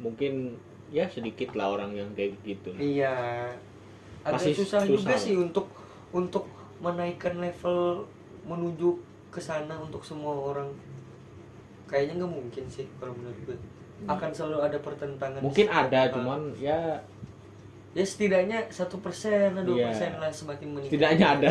mungkin 0.00 0.56
ya 0.90 1.06
sedikit 1.06 1.54
lah 1.54 1.70
orang 1.70 1.94
yang 1.94 2.10
kayak 2.14 2.34
gitu. 2.42 2.74
iya 2.74 3.46
agak 4.20 4.42
Masih 4.42 4.54
susah, 4.58 4.80
juga 4.82 5.14
susah. 5.14 5.18
sih 5.22 5.34
untuk 5.38 5.70
untuk 6.10 6.44
menaikkan 6.80 7.36
level 7.36 8.08
menuju 8.42 8.96
ke 9.28 9.38
sana 9.38 9.76
untuk 9.76 10.00
semua 10.00 10.32
orang 10.32 10.68
kayaknya 11.86 12.18
nggak 12.18 12.32
mungkin 12.32 12.64
sih 12.66 12.88
kalau 12.96 13.12
menurut 13.12 13.38
gue 13.44 13.56
akan 14.02 14.30
selalu 14.30 14.58
ada 14.62 14.78
pertentangan 14.80 15.40
mungkin 15.40 15.66
ada 15.68 16.00
hal. 16.00 16.12
cuman 16.14 16.40
ya 16.56 16.96
ya 17.90 18.00
setidaknya 18.02 18.64
satu 18.68 18.96
persen 18.98 19.52
atau 19.52 19.66
dua 19.66 19.76
Iya. 19.76 19.86
persen 19.88 20.12
lah 20.16 20.30
semakin 20.30 20.68
meningkat 20.70 20.90
Setidaknya 20.90 21.26
ada. 21.28 21.50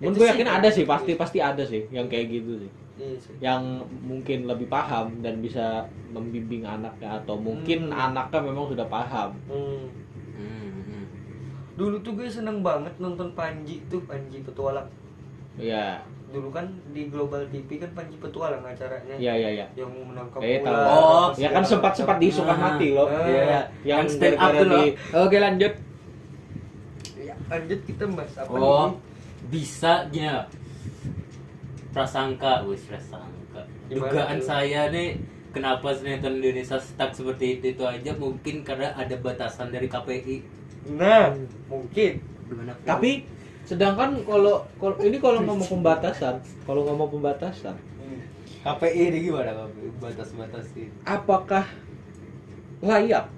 Itu 0.00 0.16
gue 0.16 0.24
yakin 0.26 0.48
ada 0.48 0.68
sih 0.68 0.84
pasti 0.84 1.12
pasti 1.14 1.38
ada 1.38 1.60
sih 1.62 1.84
yang 1.90 2.08
kayak 2.08 2.26
gitu 2.32 2.56
sih 2.58 2.70
Iya 2.96 3.16
sih. 3.16 3.34
yang 3.38 3.62
mungkin 4.02 4.44
lebih 4.44 4.66
paham 4.66 5.20
dan 5.20 5.38
bisa 5.38 5.84
membimbing 6.08 6.64
anaknya 6.64 7.16
atau 7.16 7.36
mungkin 7.38 7.88
Hmm. 7.88 8.04
anaknya 8.08 8.40
memang 8.42 8.64
sudah 8.66 8.88
paham 8.88 9.30
Hmm. 9.46 9.84
Hmm, 10.32 10.48
hmm. 10.58 10.69
Dulu 11.80 11.96
tuh 11.98 12.12
gue 12.12 12.28
seneng 12.28 12.60
banget 12.60 12.92
nonton 12.98 13.32
Panji 13.32 13.80
tuh 13.88 14.04
Panji 14.04 14.44
Petualang. 14.44 14.84
ya 15.56 15.96
Dulu 16.30 16.46
kan 16.48 16.62
di 16.92 17.08
Global 17.08 17.42
TV 17.48 17.80
kan 17.80 17.90
Panji 17.90 18.14
Petualang 18.16 18.60
acaranya. 18.62 19.16
ya 19.16 19.32
ya 19.32 19.48
ya 19.50 19.66
Yang 19.74 19.90
menangkap 20.04 20.38
Eh, 20.40 20.60
ular. 20.60 20.84
Oh, 20.86 21.26
ya 21.34 21.48
kan 21.48 21.64
sempat 21.64 21.92
sempat 21.92 22.16
diisukan 22.18 22.52
Ah. 22.52 22.60
mati 22.70 22.92
loh 22.92 23.08
Ah. 23.08 23.24
Iya, 23.24 23.40
yang 23.82 24.04
Yang 24.04 24.08
stand 24.12 24.36
up 24.36 24.52
tuh 24.52 24.66
loh. 24.66 24.76
di 24.76 24.84
oke 25.10 25.36
lanjut 25.38 25.72
Ya, 27.18 27.34
lanjut 27.48 27.80
kita 27.82 28.04
bahas 28.08 28.34
apa 28.34 28.52
Oh, 28.52 28.60
nih? 28.86 28.92
bisa 29.50 29.92
ya. 30.10 30.44
Prasangka, 31.90 32.62
wis 32.62 32.84
prasangka. 32.84 33.62
Dugaan 33.88 34.38
saya 34.38 34.86
nih 34.88 35.18
kenapa 35.50 35.90
sinetron 35.90 36.38
Indonesia 36.38 36.78
stuck 36.78 37.10
seperti 37.10 37.58
itu 37.58 37.72
itu 37.72 37.82
aja 37.82 38.12
mungkin 38.14 38.62
karena 38.62 38.94
ada 38.94 39.16
batasan 39.16 39.68
dari 39.68 39.88
KPI. 39.88 40.59
Nah, 40.88 41.36
mungkin. 41.68 42.22
Tapi 42.82 43.28
sedangkan 43.60 44.24
kalau 44.26 44.64
kalau 44.80 44.96
ini 44.98 45.20
kalau 45.22 45.38
ngomong 45.46 45.62
pembatasan 45.62 46.42
kalau 46.66 46.82
ngomong 46.90 47.06
pembatasan 47.14 47.78
KPI 48.66 49.14
ini 49.14 49.18
gimana? 49.30 49.54
Batas-batasin. 50.02 50.90
apakah 51.06 51.70
layak 52.82 53.30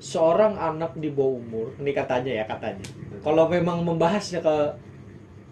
seorang 0.00 0.56
anak 0.56 0.96
di 0.96 1.12
bawah 1.12 1.36
umur 1.36 1.66
ini 1.78 1.92
katanya 1.92 2.32
ya 2.32 2.44
katanya 2.48 2.86
kalau 3.20 3.44
memang 3.46 3.84
membahasnya 3.84 4.40
ke 4.40 4.56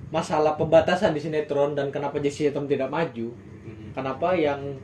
masalah 0.08 0.56
pembatasan 0.56 1.12
di 1.12 1.20
sinetron 1.20 1.76
dan 1.76 1.92
kenapa 1.92 2.16
jadi 2.18 2.32
sinetron 2.50 2.66
tidak 2.66 2.88
maju 2.88 3.36
Hmm. 3.62 3.94
kenapa 3.94 4.34
yang 4.34 4.74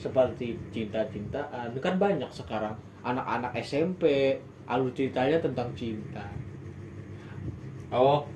seperti 0.00 0.56
cinta-cintaan 0.72 1.76
kan 1.76 1.94
banyak 2.00 2.30
sekarang 2.32 2.72
anak-anak 3.06 3.54
SMP 3.56 4.34
alur 4.66 4.90
ceritanya 4.90 5.38
tentang 5.38 5.70
cinta 5.72 6.26
Oh, 7.86 8.26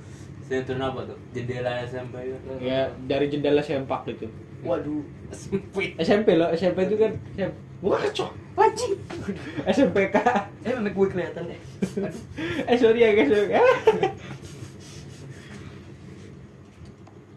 sinetron 0.41 0.79
apa 0.79 1.03
tuh? 1.05 1.19
Jendela 1.31 1.83
SMP 1.83 2.15
kan? 2.23 2.55
ya 2.61 2.81
dari 3.05 3.27
jendela 3.27 3.59
sempak 3.59 4.07
gitu 4.07 4.31
Waduh, 4.61 5.03
sempit. 5.31 5.97
SMP 5.97 6.37
loh 6.37 6.53
SMP 6.53 6.85
itu 6.85 6.95
kan 6.97 7.13
SMP. 7.33 7.57
bukan 7.81 8.13
cok 8.13 8.31
anjing 8.57 8.93
SMPK 9.73 10.17
Eh, 10.61 10.71
memek 10.71 10.93
gue 10.93 11.09
kelihatan 11.09 11.49
deh. 11.49 11.57
Aduh. 11.97 12.69
eh 12.69 12.77
sorry 12.77 13.01
ya 13.01 13.11
guys 13.11 13.33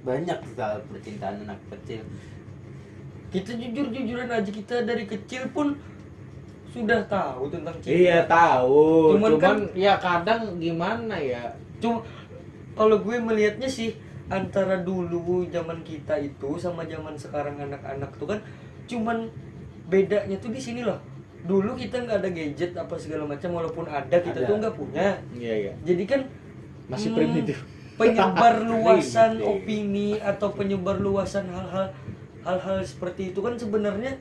Banyak 0.03 0.35
soal 0.51 0.83
percintaan 0.83 1.47
anak 1.47 1.59
kecil. 1.71 2.03
Kita 3.31 3.55
jujur-jujuran 3.55 4.27
aja 4.27 4.51
kita 4.51 4.83
dari 4.83 5.07
kecil 5.07 5.47
pun 5.49 5.79
sudah 6.73 7.01
tahu 7.05 7.53
tentang 7.53 7.75
cinta. 7.77 7.93
iya 7.93 8.19
tahu 8.25 9.13
Cuman 9.13 9.29
cuman, 9.37 9.41
kan- 9.41 9.69
ya 9.77 9.93
kadang 10.01 10.57
gimana 10.57 11.15
ya 11.21 11.53
Cuma 11.77 12.01
kalau 12.73 12.97
gue 12.99 13.15
melihatnya 13.21 13.69
sih 13.69 13.93
antara 14.25 14.81
dulu 14.81 15.45
zaman 15.47 15.85
kita 15.85 16.17
itu 16.17 16.57
sama 16.57 16.81
zaman 16.89 17.13
sekarang 17.13 17.53
anak-anak 17.61 18.09
tuh 18.17 18.33
kan 18.33 18.39
cuman 18.89 19.29
bedanya 19.85 20.33
tuh 20.41 20.49
di 20.49 20.57
sini 20.57 20.81
loh. 20.81 20.97
Dulu 21.43 21.75
kita 21.75 22.01
nggak 22.01 22.17
ada 22.23 22.29
gadget 22.31 22.71
apa 22.73 22.95
segala 22.97 23.27
macam 23.27 23.51
walaupun 23.53 23.85
ada 23.85 24.15
kita 24.15 24.41
Ada. 24.41 24.47
tuh 24.49 24.55
nggak 24.57 24.75
punya. 24.79 25.07
iya 25.35 25.53
iya 25.69 25.73
Jadi 25.85 26.03
kan 26.07 26.21
masih 26.89 27.11
hmm, 27.11 27.17
primitif 27.19 27.57
penyebar 27.93 28.63
luasan 28.73 29.37
opini 29.39 30.17
atau 30.17 30.49
penyebar 30.55 30.97
luasan 30.97 31.45
hal-hal 31.51 31.93
hal-hal 32.41 32.77
seperti 32.81 33.31
itu 33.31 33.39
kan 33.39 33.53
sebenarnya 33.55 34.17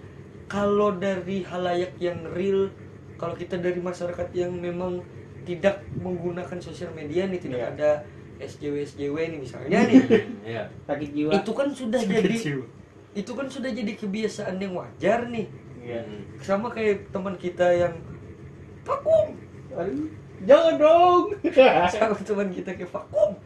kalau 0.52 0.92
dari 0.94 1.40
halayak 1.42 1.96
yang 1.96 2.20
real 2.28 2.68
kalau 3.16 3.32
kita 3.32 3.56
dari 3.56 3.80
masyarakat 3.80 4.28
yang 4.36 4.52
memang 4.52 5.00
tidak 5.42 5.80
menggunakan 5.96 6.60
sosial 6.60 6.92
media 6.92 7.24
nih 7.24 7.40
tidak 7.40 7.58
Iya. 7.58 7.70
ada 7.72 7.90
SJW 8.38 8.74
SJW 8.84 9.16
nih 9.32 9.40
misalnya 9.40 9.78
nih. 9.88 9.98
Iya. 10.44 10.62
sakit 10.84 11.10
jiwa. 11.10 11.30
Itu 11.32 11.52
kan 11.54 11.72
sudah 11.72 12.00
jadi 12.02 12.36
itu 13.12 13.32
kan 13.32 13.46
sudah 13.46 13.70
jadi 13.70 13.92
kebiasaan 13.94 14.56
yang 14.58 14.76
wajar 14.76 15.24
nih. 15.26 15.46
Iya. 15.80 16.00
Sama 16.38 16.68
kayak 16.68 17.08
teman 17.08 17.34
kita 17.34 17.64
yang 17.72 17.94
vakum. 18.82 19.38
Jangan 20.42 20.74
dong. 20.76 21.24
Sama 21.94 22.18
teman 22.18 22.48
kita 22.50 22.74
kayak 22.74 22.90
vakum. 22.90 23.38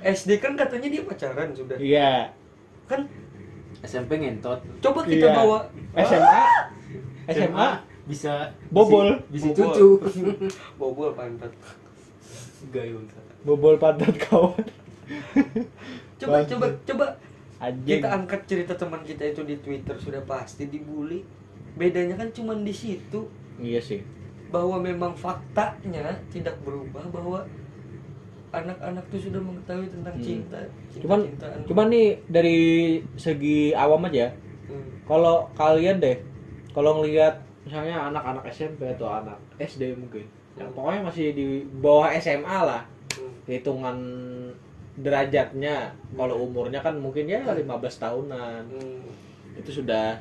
SD 0.00 0.38
kan 0.38 0.54
katanya 0.54 0.88
dia 0.88 1.02
pacaran 1.02 1.50
sudah. 1.50 1.76
Iya. 1.76 2.30
Kan 2.86 3.10
SMP 3.80 4.16
ngentot. 4.16 4.60
coba 4.80 5.00
kita 5.02 5.26
Iya. 5.26 5.34
bawa 5.34 5.58
SMA 5.94 6.42
SMA 7.26 7.68
bisa 8.06 8.32
Bobol. 8.68 9.18
bisa, 9.26 9.50
bisa 9.50 9.58
Bobol. 9.58 9.98
cucu. 9.98 10.20
bobol 10.80 11.10
pantat 11.12 11.52
Gayung. 12.70 13.06
bobol 13.42 13.76
pantat 13.76 14.14
kawan 14.20 14.62
coba 16.16 16.36
coba 16.44 16.66
coba 16.82 17.06
anjing 17.58 17.98
kita 17.98 18.08
angkat 18.08 18.40
cerita 18.44 18.72
teman 18.74 19.02
kita 19.02 19.22
itu 19.26 19.42
di 19.42 19.56
Twitter 19.58 19.96
sudah 19.96 20.22
pasti 20.22 20.66
dibully 20.66 21.22
bedanya 21.74 22.16
kan 22.16 22.28
cuma 22.30 22.54
di 22.54 22.72
situ 22.72 23.28
iya 23.56 23.78
sih 23.78 24.00
bahwa 24.46 24.78
memang 24.78 25.12
faktanya 25.12 26.14
tidak 26.28 26.54
berubah 26.62 27.02
bahwa 27.06 27.42
anak-anak 28.50 29.04
tuh 29.06 29.20
sudah 29.20 29.40
mengetahui 29.40 29.88
tentang 29.88 30.14
Hmm. 30.14 30.22
cinta 30.22 30.58
cuman 30.96 31.20
cinta-cintaan. 31.24 31.66
cuman 31.66 31.86
nih 31.88 32.08
dari 32.26 32.60
segi 33.14 33.70
awam 33.72 34.06
aja 34.06 34.30
Hmm. 34.66 34.86
kalau 35.04 35.46
kalian 35.52 35.98
deh 35.98 36.18
kalau 36.70 36.98
ngelihat 36.98 37.38
misalnya 37.62 38.10
anak-anak 38.10 38.46
SMP 38.46 38.86
atau 38.86 39.08
anak 39.08 39.38
SD 39.56 39.94
mungkin 39.94 40.26
yang 40.54 40.70
pokoknya 40.72 41.02
masih 41.02 41.26
di 41.32 41.46
bawah 41.78 42.08
SMA 42.12 42.58
lah 42.62 42.82
Hmm. 43.12 43.32
hitungan 43.44 43.96
derajatnya 44.96 45.92
kalau 46.12 46.40
umurnya 46.42 46.80
kan 46.80 46.96
mungkin 46.96 47.26
ya 47.26 47.44
15 47.44 47.98
tahunan 47.98 48.62
Hmm. 48.66 49.04
itu 49.54 49.82
sudah 49.82 50.16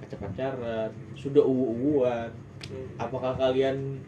pacar-pacaran 0.00 0.88
sudah 1.12 1.40
uwu-uwuan 1.40 2.30
Hmm. 2.64 2.86
apakah 2.96 3.34
kalian 3.34 4.00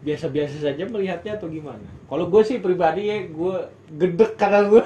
biasa-biasa 0.00 0.62
saja 0.62 0.86
melihatnya 0.86 1.34
atau 1.34 1.50
gimana 1.50 1.84
kalau 2.06 2.24
gue 2.26 2.42
sih 2.42 2.58
pribadi 2.58 3.02
ya 3.06 3.26
gue 3.26 3.56
gedek 3.94 4.38
karena 4.38 4.66
gue 4.66 4.82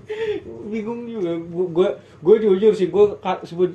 bingung 0.72 1.06
juga 1.06 1.32
gue 1.50 1.88
gue 1.98 2.34
jujur 2.40 2.72
sih 2.72 2.88
gue 2.88 3.04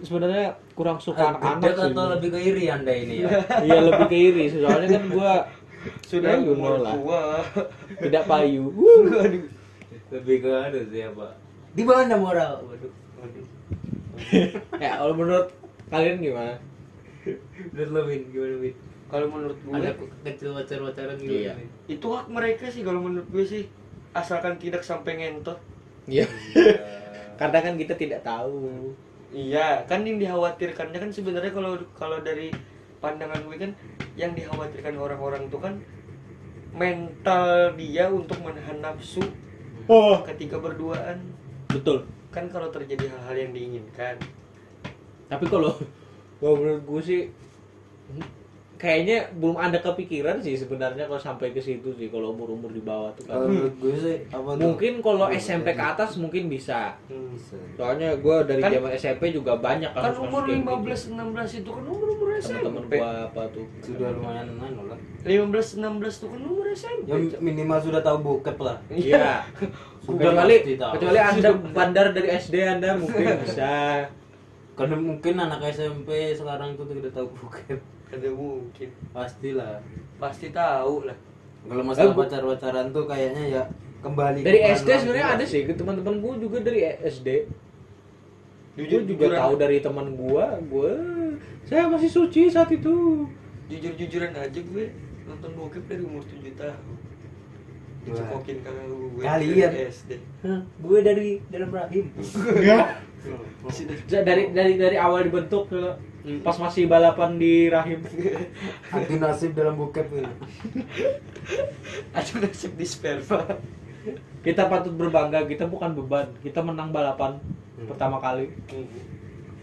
sebenarnya 0.03 0.57
kurang 0.73 0.97
suka 0.97 1.35
anak-anak 1.35 1.61
Gede 1.61 1.75
sih 1.75 1.91
atau 1.91 2.05
lebih 2.15 2.29
ke 2.31 2.39
iri 2.39 2.65
anda 2.67 2.93
ini 2.93 3.23
ya? 3.23 3.29
iya 3.67 3.79
lebih 3.83 4.05
ke 4.07 4.17
iri 4.17 4.43
soalnya 4.49 4.87
kan 4.95 5.05
gue 5.07 5.31
sudah 6.03 6.31
Ya, 6.35 6.43
you 6.43 6.51
umur 6.51 6.75
know 6.75 6.83
lah. 6.83 6.93
tua 6.99 7.23
tidak 8.03 8.23
payu 8.27 8.67
Aduh. 8.67 9.47
lebih 10.11 10.35
ke 10.43 10.49
anu 10.51 10.79
siapa? 10.91 11.27
Di 11.71 11.83
mana 11.87 12.15
moral? 12.19 12.67
Waduh. 12.67 12.91
Aduh. 13.23 13.45
ya 14.75 14.99
kalau 14.99 15.13
menurut 15.15 15.47
kalian 15.87 16.19
gimana 16.19 16.55
Menurut 17.71 17.89
lo 17.91 17.99
gimana 18.07 18.55
Win? 18.59 18.75
Kalau 19.09 19.25
menurut 19.25 19.57
gue 19.65 19.73
Ada 19.73 19.91
kecil 20.21 20.53
wacar-wacaran 20.53 21.17
gitu. 21.17 21.49
Iya. 21.49 21.53
Itu 21.89 22.13
hak 22.13 22.29
mereka 22.29 22.69
sih 22.69 22.85
kalau 22.85 23.01
menurut 23.01 23.25
gue 23.33 23.41
sih 23.41 23.65
asalkan 24.13 24.61
tidak 24.61 24.85
sampai 24.85 25.17
ngentot. 25.17 25.57
Iya. 26.05 26.29
Karena 27.41 27.59
kan 27.65 27.73
kita 27.73 27.97
tidak 27.97 28.21
tahu. 28.21 28.93
Iya 29.29 29.85
kan 29.85 30.05
yang 30.05 30.17
dikhawatirkannya 30.17 30.97
kan 30.97 31.11
sebenarnya 31.13 31.53
kalau 31.53 31.77
kalau 31.93 32.17
dari 32.21 32.49
pandangan 32.97 33.45
gue 33.45 33.57
kan 33.61 33.71
yang 34.17 34.33
dikhawatirkan 34.33 34.97
orang-orang 34.97 35.45
itu 35.45 35.57
kan 35.61 35.77
mental 36.73 37.73
dia 37.77 38.09
untuk 38.09 38.41
menahan 38.41 38.77
nafsu 38.81 39.21
oh. 39.89 40.21
ketika 40.25 40.61
berduaan. 40.61 41.33
Betul. 41.69 42.05
Kan 42.29 42.49
kalau 42.49 42.69
terjadi 42.69 43.09
hal-hal 43.09 43.49
yang 43.49 43.51
diinginkan. 43.53 44.21
Tapi 45.29 45.45
kalau 45.49 45.77
kalau 46.41 46.55
menurut 46.57 46.83
gue 46.85 47.01
sih 47.01 47.21
kayaknya 48.79 49.27
belum 49.35 49.59
ada 49.59 49.75
kepikiran 49.77 50.39
sih 50.39 50.55
sebenarnya 50.55 51.03
kalau 51.03 51.19
sampai 51.19 51.51
ke 51.51 51.59
situ 51.59 51.91
sih 51.91 52.07
kalau 52.07 52.31
umur 52.31 52.47
umur 52.49 52.71
di 52.71 52.79
bawah 52.79 53.11
tuh 53.11 53.27
kan 53.27 53.43
gue 53.51 53.91
sih 53.93 54.23
apa 54.25 54.55
mungkin 54.55 55.03
kalau 55.03 55.27
Belum 55.27 55.35
SMP 55.35 55.67
ke 55.69 55.83
ada. 55.83 55.99
atas 55.99 56.15
mungkin 56.15 56.47
bisa 56.47 56.95
Hmm. 57.05 57.27
Bisa. 57.29 57.59
soalnya 57.75 58.15
gue 58.15 58.35
dari 58.47 58.61
Kan- 58.61 58.71
zaman 58.73 58.91
SMP 58.95 59.23
juga 59.29 59.53
banyak 59.55 59.91
kan 59.91 60.15
umur 60.15 60.47
kayak 60.47 60.63
15 60.63 60.95
gitu. 61.05 61.11
16 61.13 61.59
itu 61.59 61.69
kan 61.69 61.83
umur 61.85 62.07
umur 62.09 62.27
teman-teman 62.31 62.71
SMP 62.79 62.91
gua 62.95 63.11
apa 63.25 63.41
tuh 63.51 63.65
Sudah 63.81 64.09
lumayan 64.09 64.47
anu 64.55 64.81
lah. 64.87 64.99
15 65.21 65.75
16 65.77 66.15
tuh 66.15 66.27
kan 66.29 66.39
umur 66.41 66.65
SMP 66.71 67.05
Ya 67.05 67.15
minimal 67.37 67.79
sudah 67.81 67.99
tahu 67.99 68.17
bokep 68.21 68.57
lah. 68.57 68.79
iya 68.89 69.43
Sudah 70.07 70.31
kecuali 70.31 70.55
kecuali 70.71 71.19
anda 71.19 71.49
bandar 71.69 72.15
dari 72.15 72.29
SD 72.33 72.55
anda 72.63 72.95
mungkin 72.95 73.27
bisa 73.43 74.07
Karena 74.73 74.95
mungkin 74.95 75.35
anak 75.35 75.59
SMP 75.67 76.07
sekarang 76.31 76.73
tuh 76.73 76.87
tidak 76.87 77.11
tahu 77.11 77.27
bokep. 77.29 77.98
Ada 78.11 78.29
mungkin. 78.29 78.89
Pastilah. 79.09 79.79
pasti 80.15 80.49
tahu 80.49 81.05
lah. 81.05 81.15
Kalau 81.61 81.79
masalah 81.81 82.09
Eh, 82.09 82.17
pacar-pacaran 82.17 82.85
tuh 82.89 83.05
kayaknya 83.05 83.43
ya 83.49 83.63
kembali 83.99 84.39
dari 84.41 84.59
ke 84.59 84.71
SD 84.73 84.89
sebenarnya 84.97 85.27
ada 85.29 85.43
sih 85.43 85.63
teman-teman 85.65 86.15
gue 86.17 86.33
juga 86.39 86.57
dari 86.61 86.79
SD 87.01 87.27
jujur 88.73 88.99
gue 89.01 89.07
juga 89.09 89.23
jujuran. 89.27 89.37
tahu 89.37 89.53
dari 89.55 89.77
teman 89.79 90.07
gue 90.09 90.45
gue 90.65 90.91
saya 91.63 91.83
masih 91.85 92.07
suci 92.09 92.47
saat 92.47 92.67
itu. 92.69 93.27
Jujur 93.67 93.91
jujuran 93.93 94.31
aja 94.33 94.55
gue. 94.55 94.85
Nonton 95.23 95.51
bokep 95.53 95.83
dari 95.85 96.01
umur 96.01 96.23
7 96.23 96.41
tahun. 96.53 96.95
Dicekokin 98.01 98.57
kakak 98.59 98.85
gue 98.87 99.21
Kalian. 99.21 99.69
dari 99.69 99.79
SD 99.85 100.11
Hah, 100.41 100.59
gue 100.63 100.99
dari 100.99 101.27
dalam 101.45 101.69
rahim. 101.69 102.05
Ja- 102.59 102.95
dari 104.21 104.49
dari 104.49 104.73
dari 104.75 104.95
awal 104.95 105.27
dibentuk 105.27 105.67
ke 105.67 105.81
pas 106.43 106.57
masih 106.59 106.85
balapan 106.85 107.39
di 107.39 107.71
rahim. 107.71 108.03
Adu 108.93 109.15
nasib 109.19 109.55
dalam 109.55 109.79
bokep 109.79 110.07
ini. 110.11 110.31
ada 112.13 112.31
nasib 112.43 112.75
di 112.75 112.85
sperma 112.85 113.57
kita 114.39 114.71
patut 114.71 114.95
berbangga 114.95 115.43
kita 115.43 115.67
bukan 115.67 115.91
beban. 115.95 116.31
Kita 116.39 116.63
menang 116.63 116.95
balapan 116.95 117.39
pertama 117.87 118.23
kali. 118.23 118.51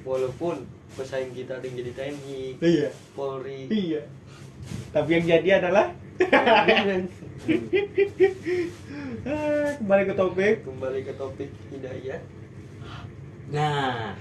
Walaupun 0.05 0.69
pesaing 0.95 1.33
kita 1.33 1.59
ada 1.59 1.64
yang 1.66 1.77
jadi 1.83 1.92
TNI 1.97 2.40
iya. 2.61 2.90
Polri. 3.16 3.66
Iya. 3.73 4.03
Tapi 4.92 5.09
yang 5.16 5.25
jadi 5.25 5.51
adalah 5.62 5.92
Ah, 6.16 6.64
kembali 9.77 10.03
ke 10.09 10.14
topik. 10.16 10.64
Kembali 10.64 11.01
ke 11.05 11.12
topik 11.12 11.53
hidayah. 11.69 12.25
Nah, 13.53 14.16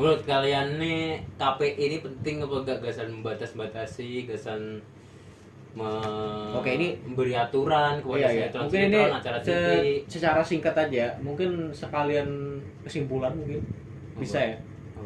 menurut 0.00 0.22
kalian 0.24 0.80
nih 0.80 1.00
KPI 1.36 1.76
ini 1.78 1.96
penting 2.00 2.40
apa 2.40 2.56
gak 2.64 2.80
gasan 2.80 3.12
membatas-batasi, 3.12 4.24
gasan 4.24 4.80
me- 5.70 6.56
Oke, 6.56 6.72
ini- 6.72 6.96
memberi 7.04 7.30
aturan 7.32 8.00
kepada 8.00 8.16
Iya, 8.16 8.26
iya. 8.26 8.32
sinetron 8.48 8.62
Mungkin 8.64 8.82
ini 8.88 9.00
acara 9.04 9.38
TV. 9.38 9.46
se- 9.46 10.02
secara 10.08 10.40
singkat 10.40 10.74
aja, 10.74 11.12
mungkin 11.20 11.68
sekalian 11.70 12.28
kesimpulan 12.80 13.30
mungkin 13.30 13.60
bisa 14.16 14.40
ya. 14.40 14.56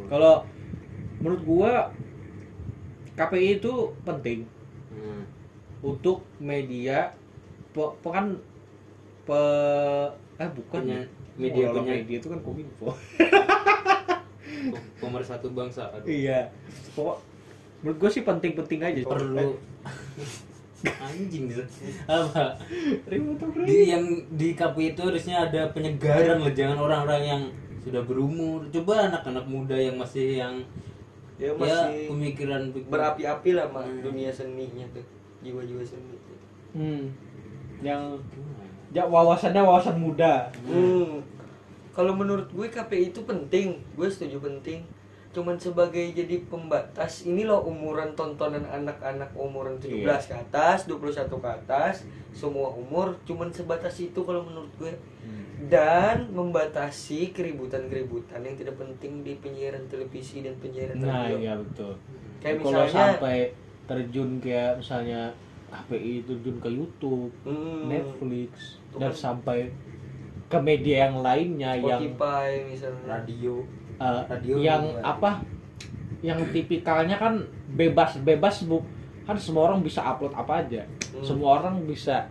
Kalau 0.07 0.47
menurut 1.19 1.43
gua 1.43 1.73
KPI 3.13 3.59
itu 3.59 3.73
penting 4.03 4.47
Hmm. 4.89 5.23
untuk 5.83 6.23
media 6.39 7.11
pe, 7.71 7.83
pe- 7.99 8.11
kan 8.11 8.31
pe 9.25 9.41
eh 10.35 10.51
bukan 10.51 10.81
Punya- 10.83 10.97
ya. 10.97 11.07
media 11.37 11.67
punya- 11.69 11.95
media 11.95 12.17
itu 12.17 12.29
kan 12.29 12.41
kominfo. 12.41 12.89
Pem- 14.67 14.89
Pemersatu 14.97 15.49
bangsa. 15.51 15.91
Aduh. 15.91 16.07
iya. 16.07 16.49
Pokok 16.93 17.21
menurut 17.81 17.97
gua 17.99 18.11
sih 18.11 18.23
penting-penting 18.23 18.81
aja. 18.81 19.01
Perlu 19.03 19.61
anjing 21.05 21.49
gitu. 21.49 21.65
Apa? 22.05 22.61
Ribut 23.07 23.37
tuh, 23.37 23.49
Di 23.65 23.89
yang 23.89 24.05
di 24.31 24.53
KPI 24.53 24.93
itu 24.93 25.01
harusnya 25.01 25.37
ada 25.43 25.73
penyegaran 25.73 26.37
loh, 26.39 26.53
jangan 26.53 26.77
orang-orang 26.79 27.23
yang 27.23 27.43
sudah 27.81 28.05
berumur. 28.05 28.69
Coba 28.71 29.09
anak-anak 29.09 29.45
muda 29.45 29.73
yang 29.75 29.97
masih 29.97 30.39
yang 30.39 30.55
ya 31.35 31.51
ya 31.51 31.53
masih 31.57 32.07
pemikiran 32.07 32.63
berapi-api 32.87 33.51
lah 33.53 33.67
mah 33.67 33.83
Hmm. 33.83 33.99
dunia 34.01 34.31
seninya 34.31 34.87
tuh 34.93 35.03
jiwa-jiwa 35.41 35.83
seni 35.83 36.15
Hmm. 36.71 37.11
Yang 37.81 38.23
ya, 38.93 39.03
wawasannya 39.03 39.59
wawasan 39.59 39.97
muda. 39.97 40.47
Hmm. 40.63 41.19
Kalau 41.95 42.13
menurut 42.13 42.51
gue 42.51 42.67
KPI 42.69 43.09
itu 43.09 43.23
penting, 43.23 43.79
gue 43.95 44.09
setuju 44.11 44.43
penting. 44.43 44.83
Cuman 45.31 45.59
sebagai 45.59 46.03
jadi 46.11 46.43
pembatas 46.45 47.23
ini 47.23 47.43
loh 47.43 47.63
umuran 47.63 48.15
tontonan 48.15 48.63
anak-anak 48.65 49.35
umuran 49.35 49.79
17 49.79 50.03
ke 50.27 50.35
atas, 50.37 50.87
21 50.87 51.27
ke 51.33 51.49
atas, 51.49 52.03
semua 52.31 52.71
umur 52.71 53.19
cuman 53.25 53.51
sebatas 53.51 53.99
itu 53.99 54.21
kalau 54.21 54.43
menurut 54.43 54.71
gue. 54.77 54.95
Dan 55.65 56.29
membatasi 56.31 57.31
keributan-keributan 57.31 58.43
yang 58.43 58.55
tidak 58.55 58.75
penting 58.75 59.23
di 59.23 59.39
penyiaran 59.39 59.87
televisi 59.87 60.43
dan 60.43 60.59
penyiaran 60.59 60.99
Nah, 60.99 61.25
radio. 61.25 61.39
iya 61.41 61.55
betul. 61.57 61.95
Kayak 62.39 62.55
Kalau 62.61 62.71
misalnya- 62.85 62.91
sampai 63.17 63.37
terjun 63.85 64.31
kayak 64.39 64.73
misalnya 64.77 65.21
HPI 65.73 66.15
terjun 66.23 66.57
ke 66.59 66.69
YouTube, 66.69 67.31
Hmm. 67.43 67.87
Netflix 67.87 68.83
dan 68.93 69.11
kan- 69.11 69.17
sampai 69.17 69.71
ke 70.55 70.61
media 70.63 70.97
yang 71.11 71.17
lainnya 71.19 71.71
yang 71.75 72.01
Spotify 72.01 72.49
misalnya. 72.63 73.03
radio. 73.11 73.55
Eh, 73.95 74.23
Radio 74.31 74.55
yang 74.63 74.83
juga. 74.87 75.03
apa? 75.03 75.31
Yang 76.23 76.39
tipikalnya 76.55 77.17
kan 77.19 77.43
bebas 77.75 78.23
bebas 78.23 78.63
bu. 78.63 78.83
Kan 79.27 79.35
semua 79.41 79.73
orang 79.73 79.83
bisa 79.83 80.01
upload 80.07 80.35
apa 80.35 80.63
aja. 80.63 80.83
Hmm. 81.15 81.23
semua 81.23 81.63
orang 81.63 81.79
bisa 81.87 82.27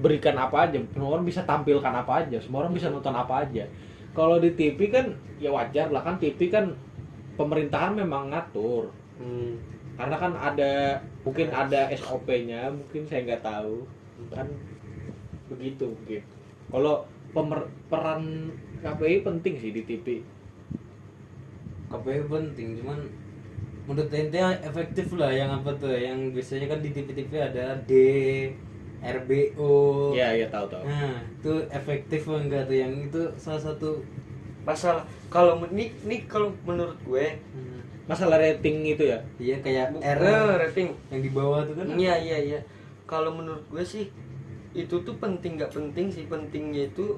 berikan 0.00 0.36
apa 0.36 0.68
aja. 0.68 0.80
Semua 0.92 1.16
orang 1.16 1.24
bisa 1.24 1.44
tampilkan 1.44 1.92
apa 1.92 2.24
aja. 2.24 2.36
Semua 2.40 2.64
orang 2.64 2.72
bisa 2.72 2.88
nonton 2.88 3.12
apa 3.12 3.44
aja. 3.44 3.64
Kalau 4.16 4.40
di 4.40 4.52
TV 4.56 4.88
kan 4.88 5.12
ya 5.36 5.52
wajar 5.52 5.92
lah. 5.92 6.00
Kan 6.00 6.16
TV 6.16 6.48
kan 6.48 6.72
pemerintahan 7.36 7.96
memang 7.96 8.32
ngatur. 8.32 8.92
Hmm. 9.16 9.56
karena 9.96 10.12
kan 10.20 10.36
ada 10.36 11.00
mungkin 11.24 11.48
ada 11.48 11.88
SOP-nya 11.96 12.68
mungkin 12.68 13.08
saya 13.08 13.24
nggak 13.24 13.40
tahu. 13.40 13.88
Kan 14.28 14.44
begitu 15.48 15.88
mungkin. 15.88 16.20
Kalau 16.68 17.08
pemer- 17.36 17.68
peran 17.92 18.48
KPI 18.80 19.20
penting 19.20 19.54
sih 19.60 19.70
di 19.76 19.84
TV 19.84 20.24
KPI 21.92 22.24
penting 22.24 22.68
cuman 22.80 22.98
menurut 23.86 24.10
ente 24.10 24.40
efektif 24.64 25.14
lah 25.14 25.30
yang 25.30 25.52
apa 25.52 25.70
tuh 25.78 25.94
yang 25.94 26.34
biasanya 26.34 26.66
kan 26.66 26.82
di 26.82 26.90
TV-TV 26.90 27.32
ada 27.38 27.78
D 27.86 27.92
RBO 28.98 30.10
ya 30.18 30.34
ya 30.34 30.50
tahu 30.50 30.66
tahu. 30.66 30.82
Nah 30.82 31.22
itu 31.38 31.52
efektif 31.70 32.26
enggak 32.26 32.66
tuh? 32.66 32.74
Yang 32.74 32.92
itu 33.06 33.22
salah 33.38 33.62
satu 33.62 34.02
Masalah 34.66 35.06
kalau 35.30 35.62
ini 35.70 35.94
ini 36.02 36.26
kalau 36.26 36.50
menurut 36.66 36.98
gue 37.06 37.38
hmm, 37.38 38.10
masalah 38.10 38.42
rating 38.42 38.82
itu 38.82 39.06
ya? 39.06 39.22
Iya 39.38 39.62
kayak 39.62 39.94
R 40.02 40.18
eh, 40.18 40.54
rating. 40.58 40.90
yang 41.06 41.22
di 41.22 41.30
bawah 41.30 41.62
tuh 41.62 41.78
kan? 41.78 41.86
Iya 41.94 42.18
iya 42.18 42.38
iya. 42.42 42.60
Kalau 43.06 43.30
menurut 43.30 43.62
gue 43.70 43.86
sih 43.86 44.10
itu 44.76 45.00
tuh 45.00 45.16
penting 45.16 45.56
nggak 45.56 45.72
penting 45.72 46.12
sih 46.12 46.28
pentingnya 46.28 46.92
itu 46.92 47.16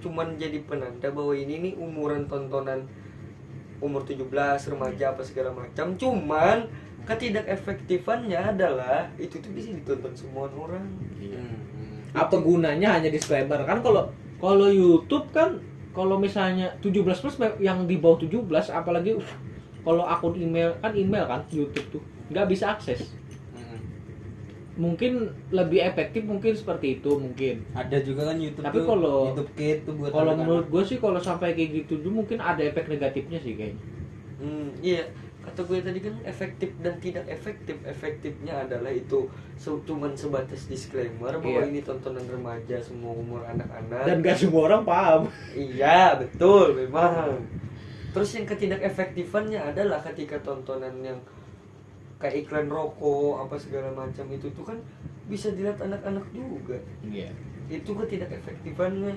cuman 0.00 0.38
jadi 0.38 0.62
penanda 0.64 1.10
bahwa 1.12 1.34
ini 1.36 1.70
nih 1.70 1.74
umuran 1.76 2.24
tontonan 2.30 2.88
umur 3.80 4.04
17 4.04 4.28
remaja 4.70 5.12
apa 5.12 5.22
segala 5.24 5.50
macam. 5.52 5.96
Cuman 5.96 6.68
ketidak 7.08 7.48
efektifannya 7.48 8.38
adalah 8.38 9.08
itu 9.16 9.40
tuh 9.40 9.50
bisa 9.50 9.72
ditonton 9.72 10.12
semua 10.14 10.46
orang. 10.52 10.84
Hmm, 11.18 11.34
hmm. 11.34 12.16
apa 12.16 12.36
gunanya 12.42 12.96
hanya 12.96 13.10
disclaimer 13.12 13.62
kan 13.62 13.80
kalau 13.84 14.10
kalau 14.40 14.66
YouTube 14.66 15.30
kan 15.30 15.62
kalau 15.90 16.16
misalnya 16.18 16.70
17 16.82 17.02
plus 17.06 17.36
yang 17.58 17.86
di 17.86 17.98
bawah 17.98 18.22
17 18.22 18.46
apalagi 18.70 19.18
uh, 19.18 19.30
kalau 19.82 20.04
akun 20.06 20.38
email 20.38 20.74
kan 20.78 20.92
email 20.94 21.26
kan 21.26 21.42
YouTube 21.50 21.98
tuh 21.98 22.02
nggak 22.30 22.46
bisa 22.46 22.74
akses. 22.74 23.19
Mungkin 24.80 25.12
lebih 25.50 25.84
efektif 25.84 26.24
mungkin 26.24 26.52
seperti 26.52 26.96
itu 26.96 27.12
mungkin 27.12 27.60
ada 27.72 28.00
juga 28.00 28.24
kan 28.24 28.36
YouTube 28.36 28.64
Tapi 28.64 28.80
kalau- 28.80 29.28
YouTube 29.28 29.52
Kids 29.52 29.80
tuh 29.84 29.94
buat 29.94 30.08
kalau 30.10 30.32
menurut 30.34 30.66
gue 30.66 30.82
sih 30.82 30.96
kalau 30.96 31.20
sampai 31.20 31.52
kayak 31.52 31.84
gitu 31.84 32.00
tuh 32.00 32.08
mungkin 32.10 32.40
ada 32.40 32.62
efek 32.62 32.88
negatifnya 32.88 33.36
sih 33.36 33.54
kayaknya 33.54 33.84
Hmm, 34.40 34.72
iya. 34.80 35.04
Kata 35.38 35.60
gue 35.62 35.80
tadi 35.82 36.00
kan 36.00 36.16
efektif 36.22 36.72
dan 36.78 36.96
tidak 36.96 37.24
efektif. 37.26 37.76
Efektifnya 37.82 38.60
adalah 38.62 38.88
itu 38.88 39.28
se- 39.54 39.84
cuman 39.84 40.12
sebatas 40.12 40.64
disclaimer 40.64 41.32
bahwa 41.34 41.60
Iya. 41.60 41.68
ini 41.70 41.80
tontonan 41.80 42.24
remaja 42.24 42.76
semua 42.78 43.12
umur 43.14 43.40
anak-anak. 43.42 44.00
dan 44.00 44.16
gak 44.18 44.36
semua 44.38 44.64
orang 44.66 44.82
paham 44.82 45.28
Iya 45.50 46.16
betul 46.16 46.72
memang. 46.78 47.36
Terus 48.10 48.30
yang 48.32 48.46
ketidak 48.46 48.80
efektifannya 48.82 49.60
adalah 49.62 50.00
ketika 50.02 50.40
tontonan 50.40 50.96
yang 50.98 51.20
kayak 52.20 52.44
iklan 52.44 52.68
rokok 52.68 53.42
apa 53.42 53.56
segala 53.56 53.88
macam 53.90 54.28
itu 54.28 54.46
tuh 54.52 54.62
kan 54.62 54.76
bisa 55.26 55.56
dilihat 55.56 55.80
anak-anak 55.80 56.26
juga. 56.30 56.76
iya 57.00 57.32
Itu 57.70 57.94
ketidak 57.96 58.28
efektifannya. 58.30 59.14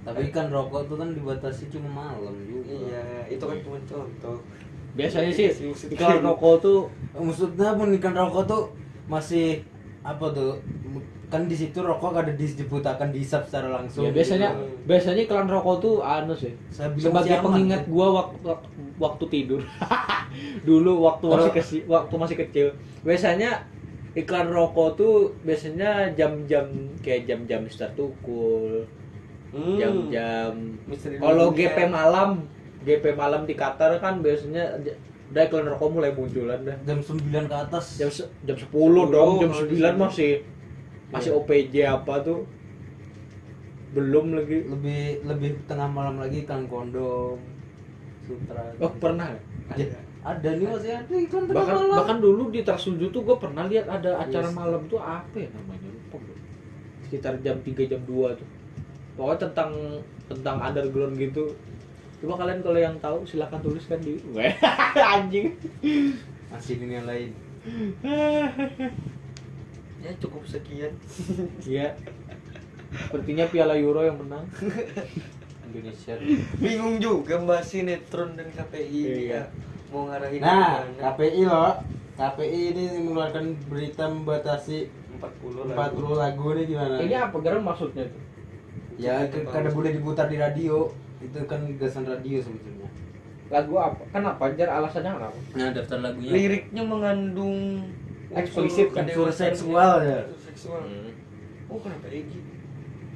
tapi 0.00 0.32
kan 0.32 0.48
rokok 0.48 0.88
tuh 0.88 0.96
kan 0.96 1.12
dibatasi 1.12 1.68
cuma 1.68 1.88
malam 2.08 2.32
juga 2.48 2.72
Iya 2.72 3.02
itu 3.28 3.44
kan 3.44 3.58
cuma 3.60 3.76
contoh. 3.84 4.38
biasanya 4.96 5.28
sih 5.28 5.46
Iya 5.52 5.54
sih, 5.76 5.86
iklan 5.92 6.24
rokok 6.24 6.54
tuh 6.64 6.78
maksudnya 7.12 7.76
pun 7.76 7.92
ikan 8.00 8.14
rokok 8.16 8.44
tuh 8.48 8.62
masih 9.04 9.60
apa 10.00 10.24
tuh 10.32 10.56
kan 11.30 11.46
di 11.46 11.54
situ 11.54 11.78
rokok 11.78 12.12
ada 12.12 12.32
disebutakan 12.32 13.08
dihisap 13.08 13.46
secara 13.46 13.70
langsung 13.72 14.02
ya 14.02 14.10
biasanya 14.10 14.50
gitu. 14.50 14.66
biasanya 14.84 15.20
iklan 15.22 15.46
rokok 15.46 15.76
tuh 15.78 15.94
anu 16.00 16.34
sih 16.34 16.50
Saya 16.68 16.90
sebagai 16.92 17.38
pengingat 17.38 17.86
tuh. 17.86 17.90
gua 17.90 18.06
waktu 18.12 18.36
waktu 18.98 19.24
tidur 19.30 19.62
dulu 20.68 20.92
waktu 21.00 21.24
masih 21.26 21.52
kecil 21.54 21.80
waktu 21.86 22.14
masih 22.16 22.36
kecil 22.36 22.66
biasanya 23.00 23.50
iklan 24.12 24.50
rokok 24.50 24.88
tuh 24.94 25.14
biasanya 25.40 26.10
jam-jam 26.12 26.66
kayak 26.98 27.24
jam-jam 27.24 27.62
start 27.66 27.94
tukul 27.94 28.84
Hmm. 29.50 29.74
jam-jam 29.74 30.54
Misteri 30.86 31.18
kalau. 31.18 31.50
GP 31.50 31.90
malam 31.90 32.46
GP 32.80 33.18
malam 33.18 33.42
di 33.42 33.54
Qatar 33.54 33.98
kan 33.98 34.22
biasanya 34.22 34.78
udah 35.26 35.42
iklan 35.42 35.66
rokok 35.66 35.90
mulai 35.90 36.10
munculan 36.10 36.62
dah 36.62 36.78
jam 36.80 36.98
9 36.98 37.18
ke 37.44 37.56
atas 37.56 37.98
jam 37.98 38.06
jam 38.46 38.54
10 38.54 38.70
dong 39.10 39.30
jam 39.38 39.50
kalau 39.50 39.66
di 39.66 39.74
9 39.74 40.06
sini. 40.06 40.30
Masih 41.10 41.30
masih 41.30 41.30
OPJ 41.36 41.74
apa 41.84 42.14
tuh? 42.22 42.40
Belum 43.90 44.32
lagi. 44.32 44.62
Lebih 44.64 45.26
lebih 45.26 45.50
tengah 45.66 45.90
malam 45.90 46.16
lagi 46.16 46.46
kan 46.46 46.64
kondom 46.66 47.38
sutra. 48.22 48.62
Oh 48.78 48.90
pernah 48.94 49.26
ya? 49.30 49.40
Ya, 49.74 49.98
ada. 50.22 50.48
Nih 50.54 50.66
masih 50.66 50.92
ada 50.94 51.14
iklan 51.14 51.42
tengah 51.46 51.56
bahkan 51.58 51.76
malam. 51.76 51.96
bahkan 51.98 52.18
dulu 52.18 52.42
di 52.50 52.60
Trans 52.62 52.86
7 52.86 53.10
tuh 53.10 53.22
gue 53.22 53.36
pernah 53.38 53.66
lihat 53.66 53.86
ada 53.86 54.10
acara 54.18 54.46
Yes. 54.46 54.54
malam 54.54 54.82
tuh 54.86 54.98
apa 54.98 55.36
ya 55.36 55.50
namanya? 55.50 55.88
Lupa 55.90 56.16
gue 56.22 56.36
sekitar 57.06 57.34
jam 57.42 57.58
3 57.58 57.90
jam 57.90 58.02
2 58.06 58.38
tuh. 58.38 58.48
Pokoknya 59.18 59.38
tentang 59.50 59.70
tentang 60.30 60.56
underground 60.62 61.18
gitu. 61.18 61.50
Coba 62.20 62.44
kalian 62.44 62.60
kalau 62.60 62.78
yang 62.78 62.96
tahu 63.00 63.24
silahkan 63.24 63.58
tuliskan 63.58 63.98
di 63.98 64.20
Weh, 64.30 64.52
anjing. 65.16 65.56
Masih 66.52 66.76
ini 66.78 66.94
yang 66.94 67.06
lain 67.06 67.30
ya 70.00 70.10
cukup 70.18 70.42
sekian. 70.44 70.92
Iya. 71.62 71.94
Sepertinya 72.90 73.46
Piala 73.46 73.78
Euro 73.78 74.02
yang 74.02 74.18
menang. 74.18 74.44
Indonesia. 75.70 76.18
Bingung 76.58 76.98
juga 76.98 77.38
mbak 77.38 77.62
sinetron 77.62 78.34
dan 78.34 78.50
KPI 78.50 79.00
Iya. 79.00 79.14
ya. 79.30 79.42
Mau 79.94 80.10
ngarahin 80.10 80.42
nah. 80.42 80.82
KPI 80.98 81.42
loh 81.46 81.74
KPI 82.18 82.60
ini 82.74 82.84
mengeluarkan 83.00 83.44
berita 83.70 84.04
membatasi 84.06 84.90
40 85.20 85.72
40 85.72 86.16
lagu. 86.18 86.46
nih 86.52 86.64
gimana? 86.66 86.96
Ini 87.00 87.14
apa 87.16 87.36
gerem 87.38 87.62
maksudnya 87.62 88.04
tuh? 88.08 88.22
Ya 89.00 89.24
karena 89.30 89.70
boleh 89.72 89.90
diputar 89.94 90.26
di 90.28 90.36
radio. 90.36 90.90
Itu 91.22 91.44
kan 91.46 91.64
gasan 91.78 92.04
radio 92.04 92.40
sebetulnya. 92.42 92.88
Lagu 93.48 93.74
apa? 93.78 94.02
Kenapa 94.10 94.52
jar 94.54 94.70
alasannya 94.74 95.10
kenapa 95.16 95.38
nah 95.54 95.68
daftar 95.70 95.98
lagunya. 96.02 96.30
Liriknya 96.34 96.82
mengandung 96.84 97.56
Eksplisit 98.30 98.88
kan, 98.90 99.04
unsur 99.04 99.26
kedewasaan 99.26 99.50
seksual 99.50 99.92
ya. 100.00 100.20
unsur 100.24 100.40
seksual. 100.46 100.82
Oh 101.66 101.78
kenapa 101.78 102.06
Egi 102.06 102.38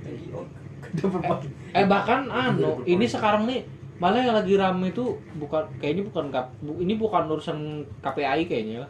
Egi 0.03 0.27
oh 0.31 0.47
eh 1.75 1.85
bahkan 1.87 2.29
anu 2.29 2.83
ini 2.85 3.07
sekarang 3.09 3.49
nih 3.49 3.67
malah 3.97 4.21
yang 4.21 4.37
lagi 4.37 4.55
rame 4.55 4.91
itu 4.91 5.17
bukan 5.39 5.65
kayaknya 5.79 6.03
bukan 6.05 6.25
kap, 6.29 6.51
bu- 6.61 6.79
ini 6.79 6.95
bukan 6.95 7.25
urusan 7.27 7.59
KPI 7.99 8.43
kayaknya 8.47 8.87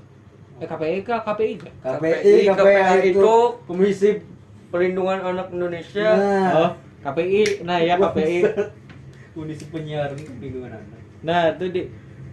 eh 0.59 0.67
KPI 0.67 0.99
kah 1.01 1.21
KPI 1.23 1.55
kah 1.61 1.73
KPI 1.97 2.51
KPI 2.51 2.99
itu 3.11 3.33
komisi 3.65 4.11
perlindungan 4.69 5.23
anak 5.23 5.49
Indonesia. 5.55 6.09
Nah. 6.13 6.51
Oh 6.53 6.71
KPI 7.05 7.63
nah 7.63 7.79
ya 7.79 7.95
KPI 7.97 8.43
komisi 9.37 9.65
penyiaran 9.69 10.17
kebingungan 10.17 10.73
anda 10.73 10.99
nah 11.21 11.53
itu 11.53 11.65
di 11.69 11.83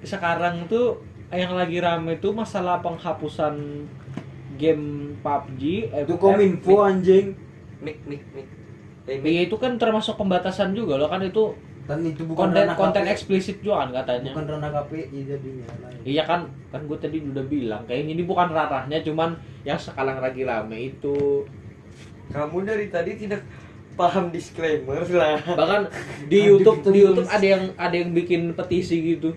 sekarang 0.02 0.66
tuh 0.68 1.00
yang 1.32 1.54
lagi 1.56 1.78
rame 1.80 2.20
itu 2.20 2.30
masalah 2.36 2.84
penghapusan 2.84 3.88
game 4.60 5.16
PUBG 5.24 5.64
eh, 5.90 6.04
itu 6.04 6.16
kominfo 6.20 6.84
anjing 6.84 7.34
mik 7.82 7.98
mik 8.06 8.24
mik 8.36 8.48
eh, 9.08 9.16
eh, 9.16 9.18
mik. 9.18 9.30
iya, 9.32 9.42
itu 9.48 9.56
kan 9.58 9.80
termasuk 9.80 10.20
pembatasan 10.20 10.76
juga 10.78 11.00
loh 11.00 11.10
kan 11.10 11.24
itu 11.24 11.56
dan 11.90 12.06
itu 12.06 12.24
bukan 12.24 12.54
konten 12.54 12.68
konten 12.78 13.04
KPI. 13.04 13.14
eksplisit 13.18 13.58
juga 13.60 13.84
kan 13.84 13.90
katanya 14.00 14.32
bukan 14.32 14.46
ranah 14.48 14.72
KPI 14.80 15.20
jadinya 15.26 15.68
lain. 15.82 16.00
Iya 16.06 16.24
kan, 16.30 16.42
kan 16.70 16.82
gue 16.86 16.98
tadi 17.02 17.18
udah 17.20 17.46
bilang 17.50 17.84
kayaknya 17.90 18.12
ini 18.16 18.24
bukan 18.24 18.48
ranahnya, 18.54 19.02
cuman 19.02 19.36
yang 19.66 19.82
sekarang 19.82 20.22
lagi 20.22 20.46
rame 20.46 20.94
itu. 20.94 21.44
kamu 22.32 22.64
dari 22.64 22.88
tadi 22.88 23.20
tidak 23.20 23.44
paham 24.00 24.32
disclaimer 24.32 25.04
lah 25.04 25.36
Bahkan 25.44 25.82
di 26.32 26.48
YouTube 26.48 26.80
di. 26.88 27.04
YouTube 27.04 27.28
ada 27.28 27.44
yang 27.44 27.64
ada 27.76 27.92
yang 27.92 28.16
bikin 28.16 28.56
petisi 28.56 29.20
gitu. 29.20 29.36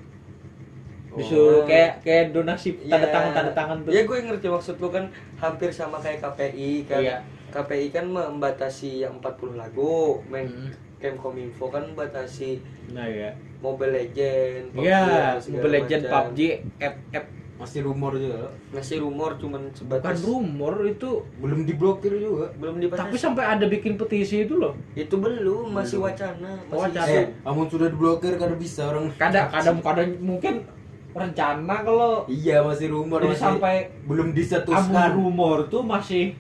Disuruh 1.15 1.63
Oh. 1.63 1.65
kayak 1.65 2.01
kayak 2.01 2.25
donasi 2.31 2.75
tanda 2.81 3.01
Iya. 3.01 3.11
tangan 3.11 3.31
tanda 3.33 3.53
tangan 3.53 3.77
tuh. 3.81 3.91
ya 3.91 4.03
gue 4.03 4.17
ngerti 4.21 4.47
maksud 4.49 4.77
lu 4.77 4.89
kan 4.89 5.05
hampir 5.37 5.71
sama 5.71 5.97
kayak 5.97 6.19
KPI 6.21 6.71
kan 6.85 7.01
Iya. 7.01 7.17
KPI 7.49 7.87
kan 7.89 8.07
membatasi 8.07 9.01
yang 9.01 9.15
40 9.17 9.55
lagu 9.55 10.19
main 10.27 10.47
Mm. 10.47 10.71
Kemkominfo 10.97 11.69
kan 11.69 11.85
membatasi 11.85 12.59
Nah 12.91 13.05
ya. 13.05 13.31
Mobile 13.61 13.93
Legend 13.95 14.73
PUBG, 14.73 14.83
Iya, 14.83 15.03
segala 15.37 15.55
Mobile 15.55 15.75
Legend 15.75 16.03
macam. 16.03 16.15
PUBG 16.27 16.41
app 16.79 16.97
app 17.13 17.27
masih 17.55 17.81
rumor 17.81 18.13
juga 18.13 18.51
masih 18.69 18.97
rumor 18.99 19.39
cuman 19.39 19.63
bukan 19.63 19.79
sebatas 19.79 20.19
rumor 20.21 20.75
itu 20.83 21.23
belum 21.39 21.63
diblokir 21.63 22.11
juga 22.13 22.51
belum 22.53 22.83
dibatasi 22.83 23.01
tapi 23.01 23.17
sampai 23.17 23.45
ada 23.47 23.65
bikin 23.65 23.95
petisi 23.95 24.43
itu 24.43 24.59
loh. 24.59 24.75
itu 24.93 25.15
belum 25.15 25.71
masih 25.71 26.03
wacana 26.03 26.59
masih 26.67 26.83
Wacana. 26.91 27.07
eh 27.07 27.25
namun 27.41 27.65
sudah 27.65 27.87
diblokir 27.87 28.35
kada 28.35 28.59
bisa 28.59 28.91
orang 28.91 29.07
Kadang 29.15 29.47
kadang 29.49 29.79
kadang 29.81 30.11
mungkin 30.19 30.67
rencana 31.15 31.87
kalau 31.87 32.27
iya 32.27 32.59
masih 32.61 32.91
rumor 32.91 33.23
Jadi 33.23 33.31
masih 33.31 33.45
sampai 33.47 33.75
belum 34.05 34.29
disetuskan. 34.35 35.15
Rumor 35.15 35.71
tuh 35.71 35.83
masih 35.87 36.35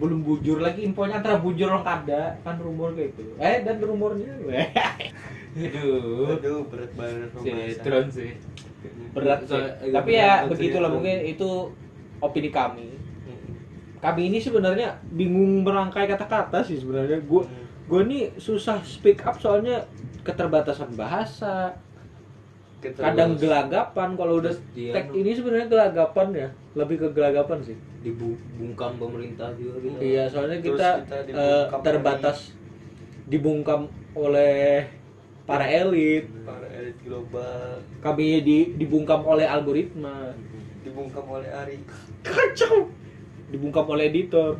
belum 0.00 0.24
bujur 0.24 0.64
lagi 0.64 0.86
infonya 0.86 1.20
antara 1.20 1.36
bujur 1.36 1.68
orang 1.68 1.84
kada 1.84 2.38
kan 2.40 2.56
rumor 2.56 2.94
kayak 2.96 3.12
gitu. 3.18 3.36
Eh 3.36 3.66
dan 3.66 3.76
rumornya. 3.82 4.32
Aduh. 5.60 6.38
Aduh 6.38 6.62
berat 6.70 6.92
banget 6.94 7.30
sinetron 7.42 8.06
sih. 8.08 8.30
Berat 9.12 9.44
sih. 9.44 9.92
Tapi 9.92 10.10
ya 10.14 10.46
begitulah 10.46 10.88
mungkin 10.88 11.26
itu 11.26 11.74
opini 12.22 12.48
kami. 12.48 12.96
Kami 14.00 14.32
ini 14.32 14.40
sebenarnya 14.40 14.96
bingung 15.12 15.60
merangkai 15.60 16.08
kata-kata 16.08 16.64
sih 16.64 16.80
sebenarnya. 16.80 17.20
Gue 17.20 17.44
gue 17.90 18.00
nih 18.06 18.38
susah 18.38 18.80
speak 18.86 19.20
up 19.26 19.36
soalnya 19.36 19.84
keterbatasan 20.22 20.94
bahasa 20.94 21.74
kadang 22.80 23.36
gelagapan 23.36 24.08
kalau 24.16 24.40
udah 24.40 24.54
Dia 24.72 24.92
tag 24.96 25.12
ini 25.12 25.30
sebenarnya 25.36 25.68
gelagapan 25.68 26.28
ya 26.32 26.48
lebih 26.72 26.96
ke 26.96 27.08
gelagapan 27.12 27.58
sih 27.60 27.76
dibungkam 28.00 28.96
pemerintah 28.96 29.52
juga 29.52 29.76
gitu 29.84 29.96
Iya, 30.00 30.24
soalnya 30.24 30.56
Terus 30.64 30.80
kita, 30.80 30.88
kita 31.04 31.18
dibungkam 31.28 31.80
terbatas 31.84 32.38
dibungkam 33.28 33.80
oleh 34.16 34.88
para 35.44 35.66
elit. 35.68 36.24
para 36.42 36.66
elit 36.72 36.96
global 37.04 37.76
Kami 38.00 38.40
di, 38.40 38.58
dibungkam 38.74 39.20
oleh 39.22 39.44
algoritma. 39.44 40.32
dibungkam 40.80 41.28
oleh 41.28 41.52
Ari 41.52 41.76
Kacau. 42.24 42.88
Dibungkam 43.52 43.84
oleh 43.84 44.08
editor. 44.08 44.56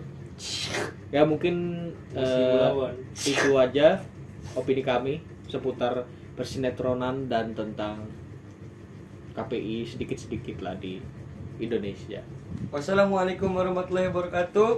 Ya 1.08 1.24
mungkin 1.24 1.88
lawan. 2.12 2.94
itu 3.16 3.50
aja 3.56 4.04
opini 4.52 4.84
kami 4.84 5.24
seputar 5.48 6.04
persinetronan 6.34 7.30
dan 7.30 7.52
tentang 7.54 8.06
KPI 9.34 9.86
sedikit-sedikit 9.86 10.60
lah 10.62 10.74
di 10.76 10.98
Indonesia. 11.60 12.20
wassalamualaikum 12.74 13.52
warahmatullahi 13.54 14.10
wabarakatuh 14.10 14.70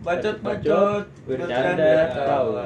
bacot 0.00 0.36
Bacot, 0.40 0.64
bacot 0.64 1.06
bercanda, 1.28 2.08
tawa. 2.24 2.64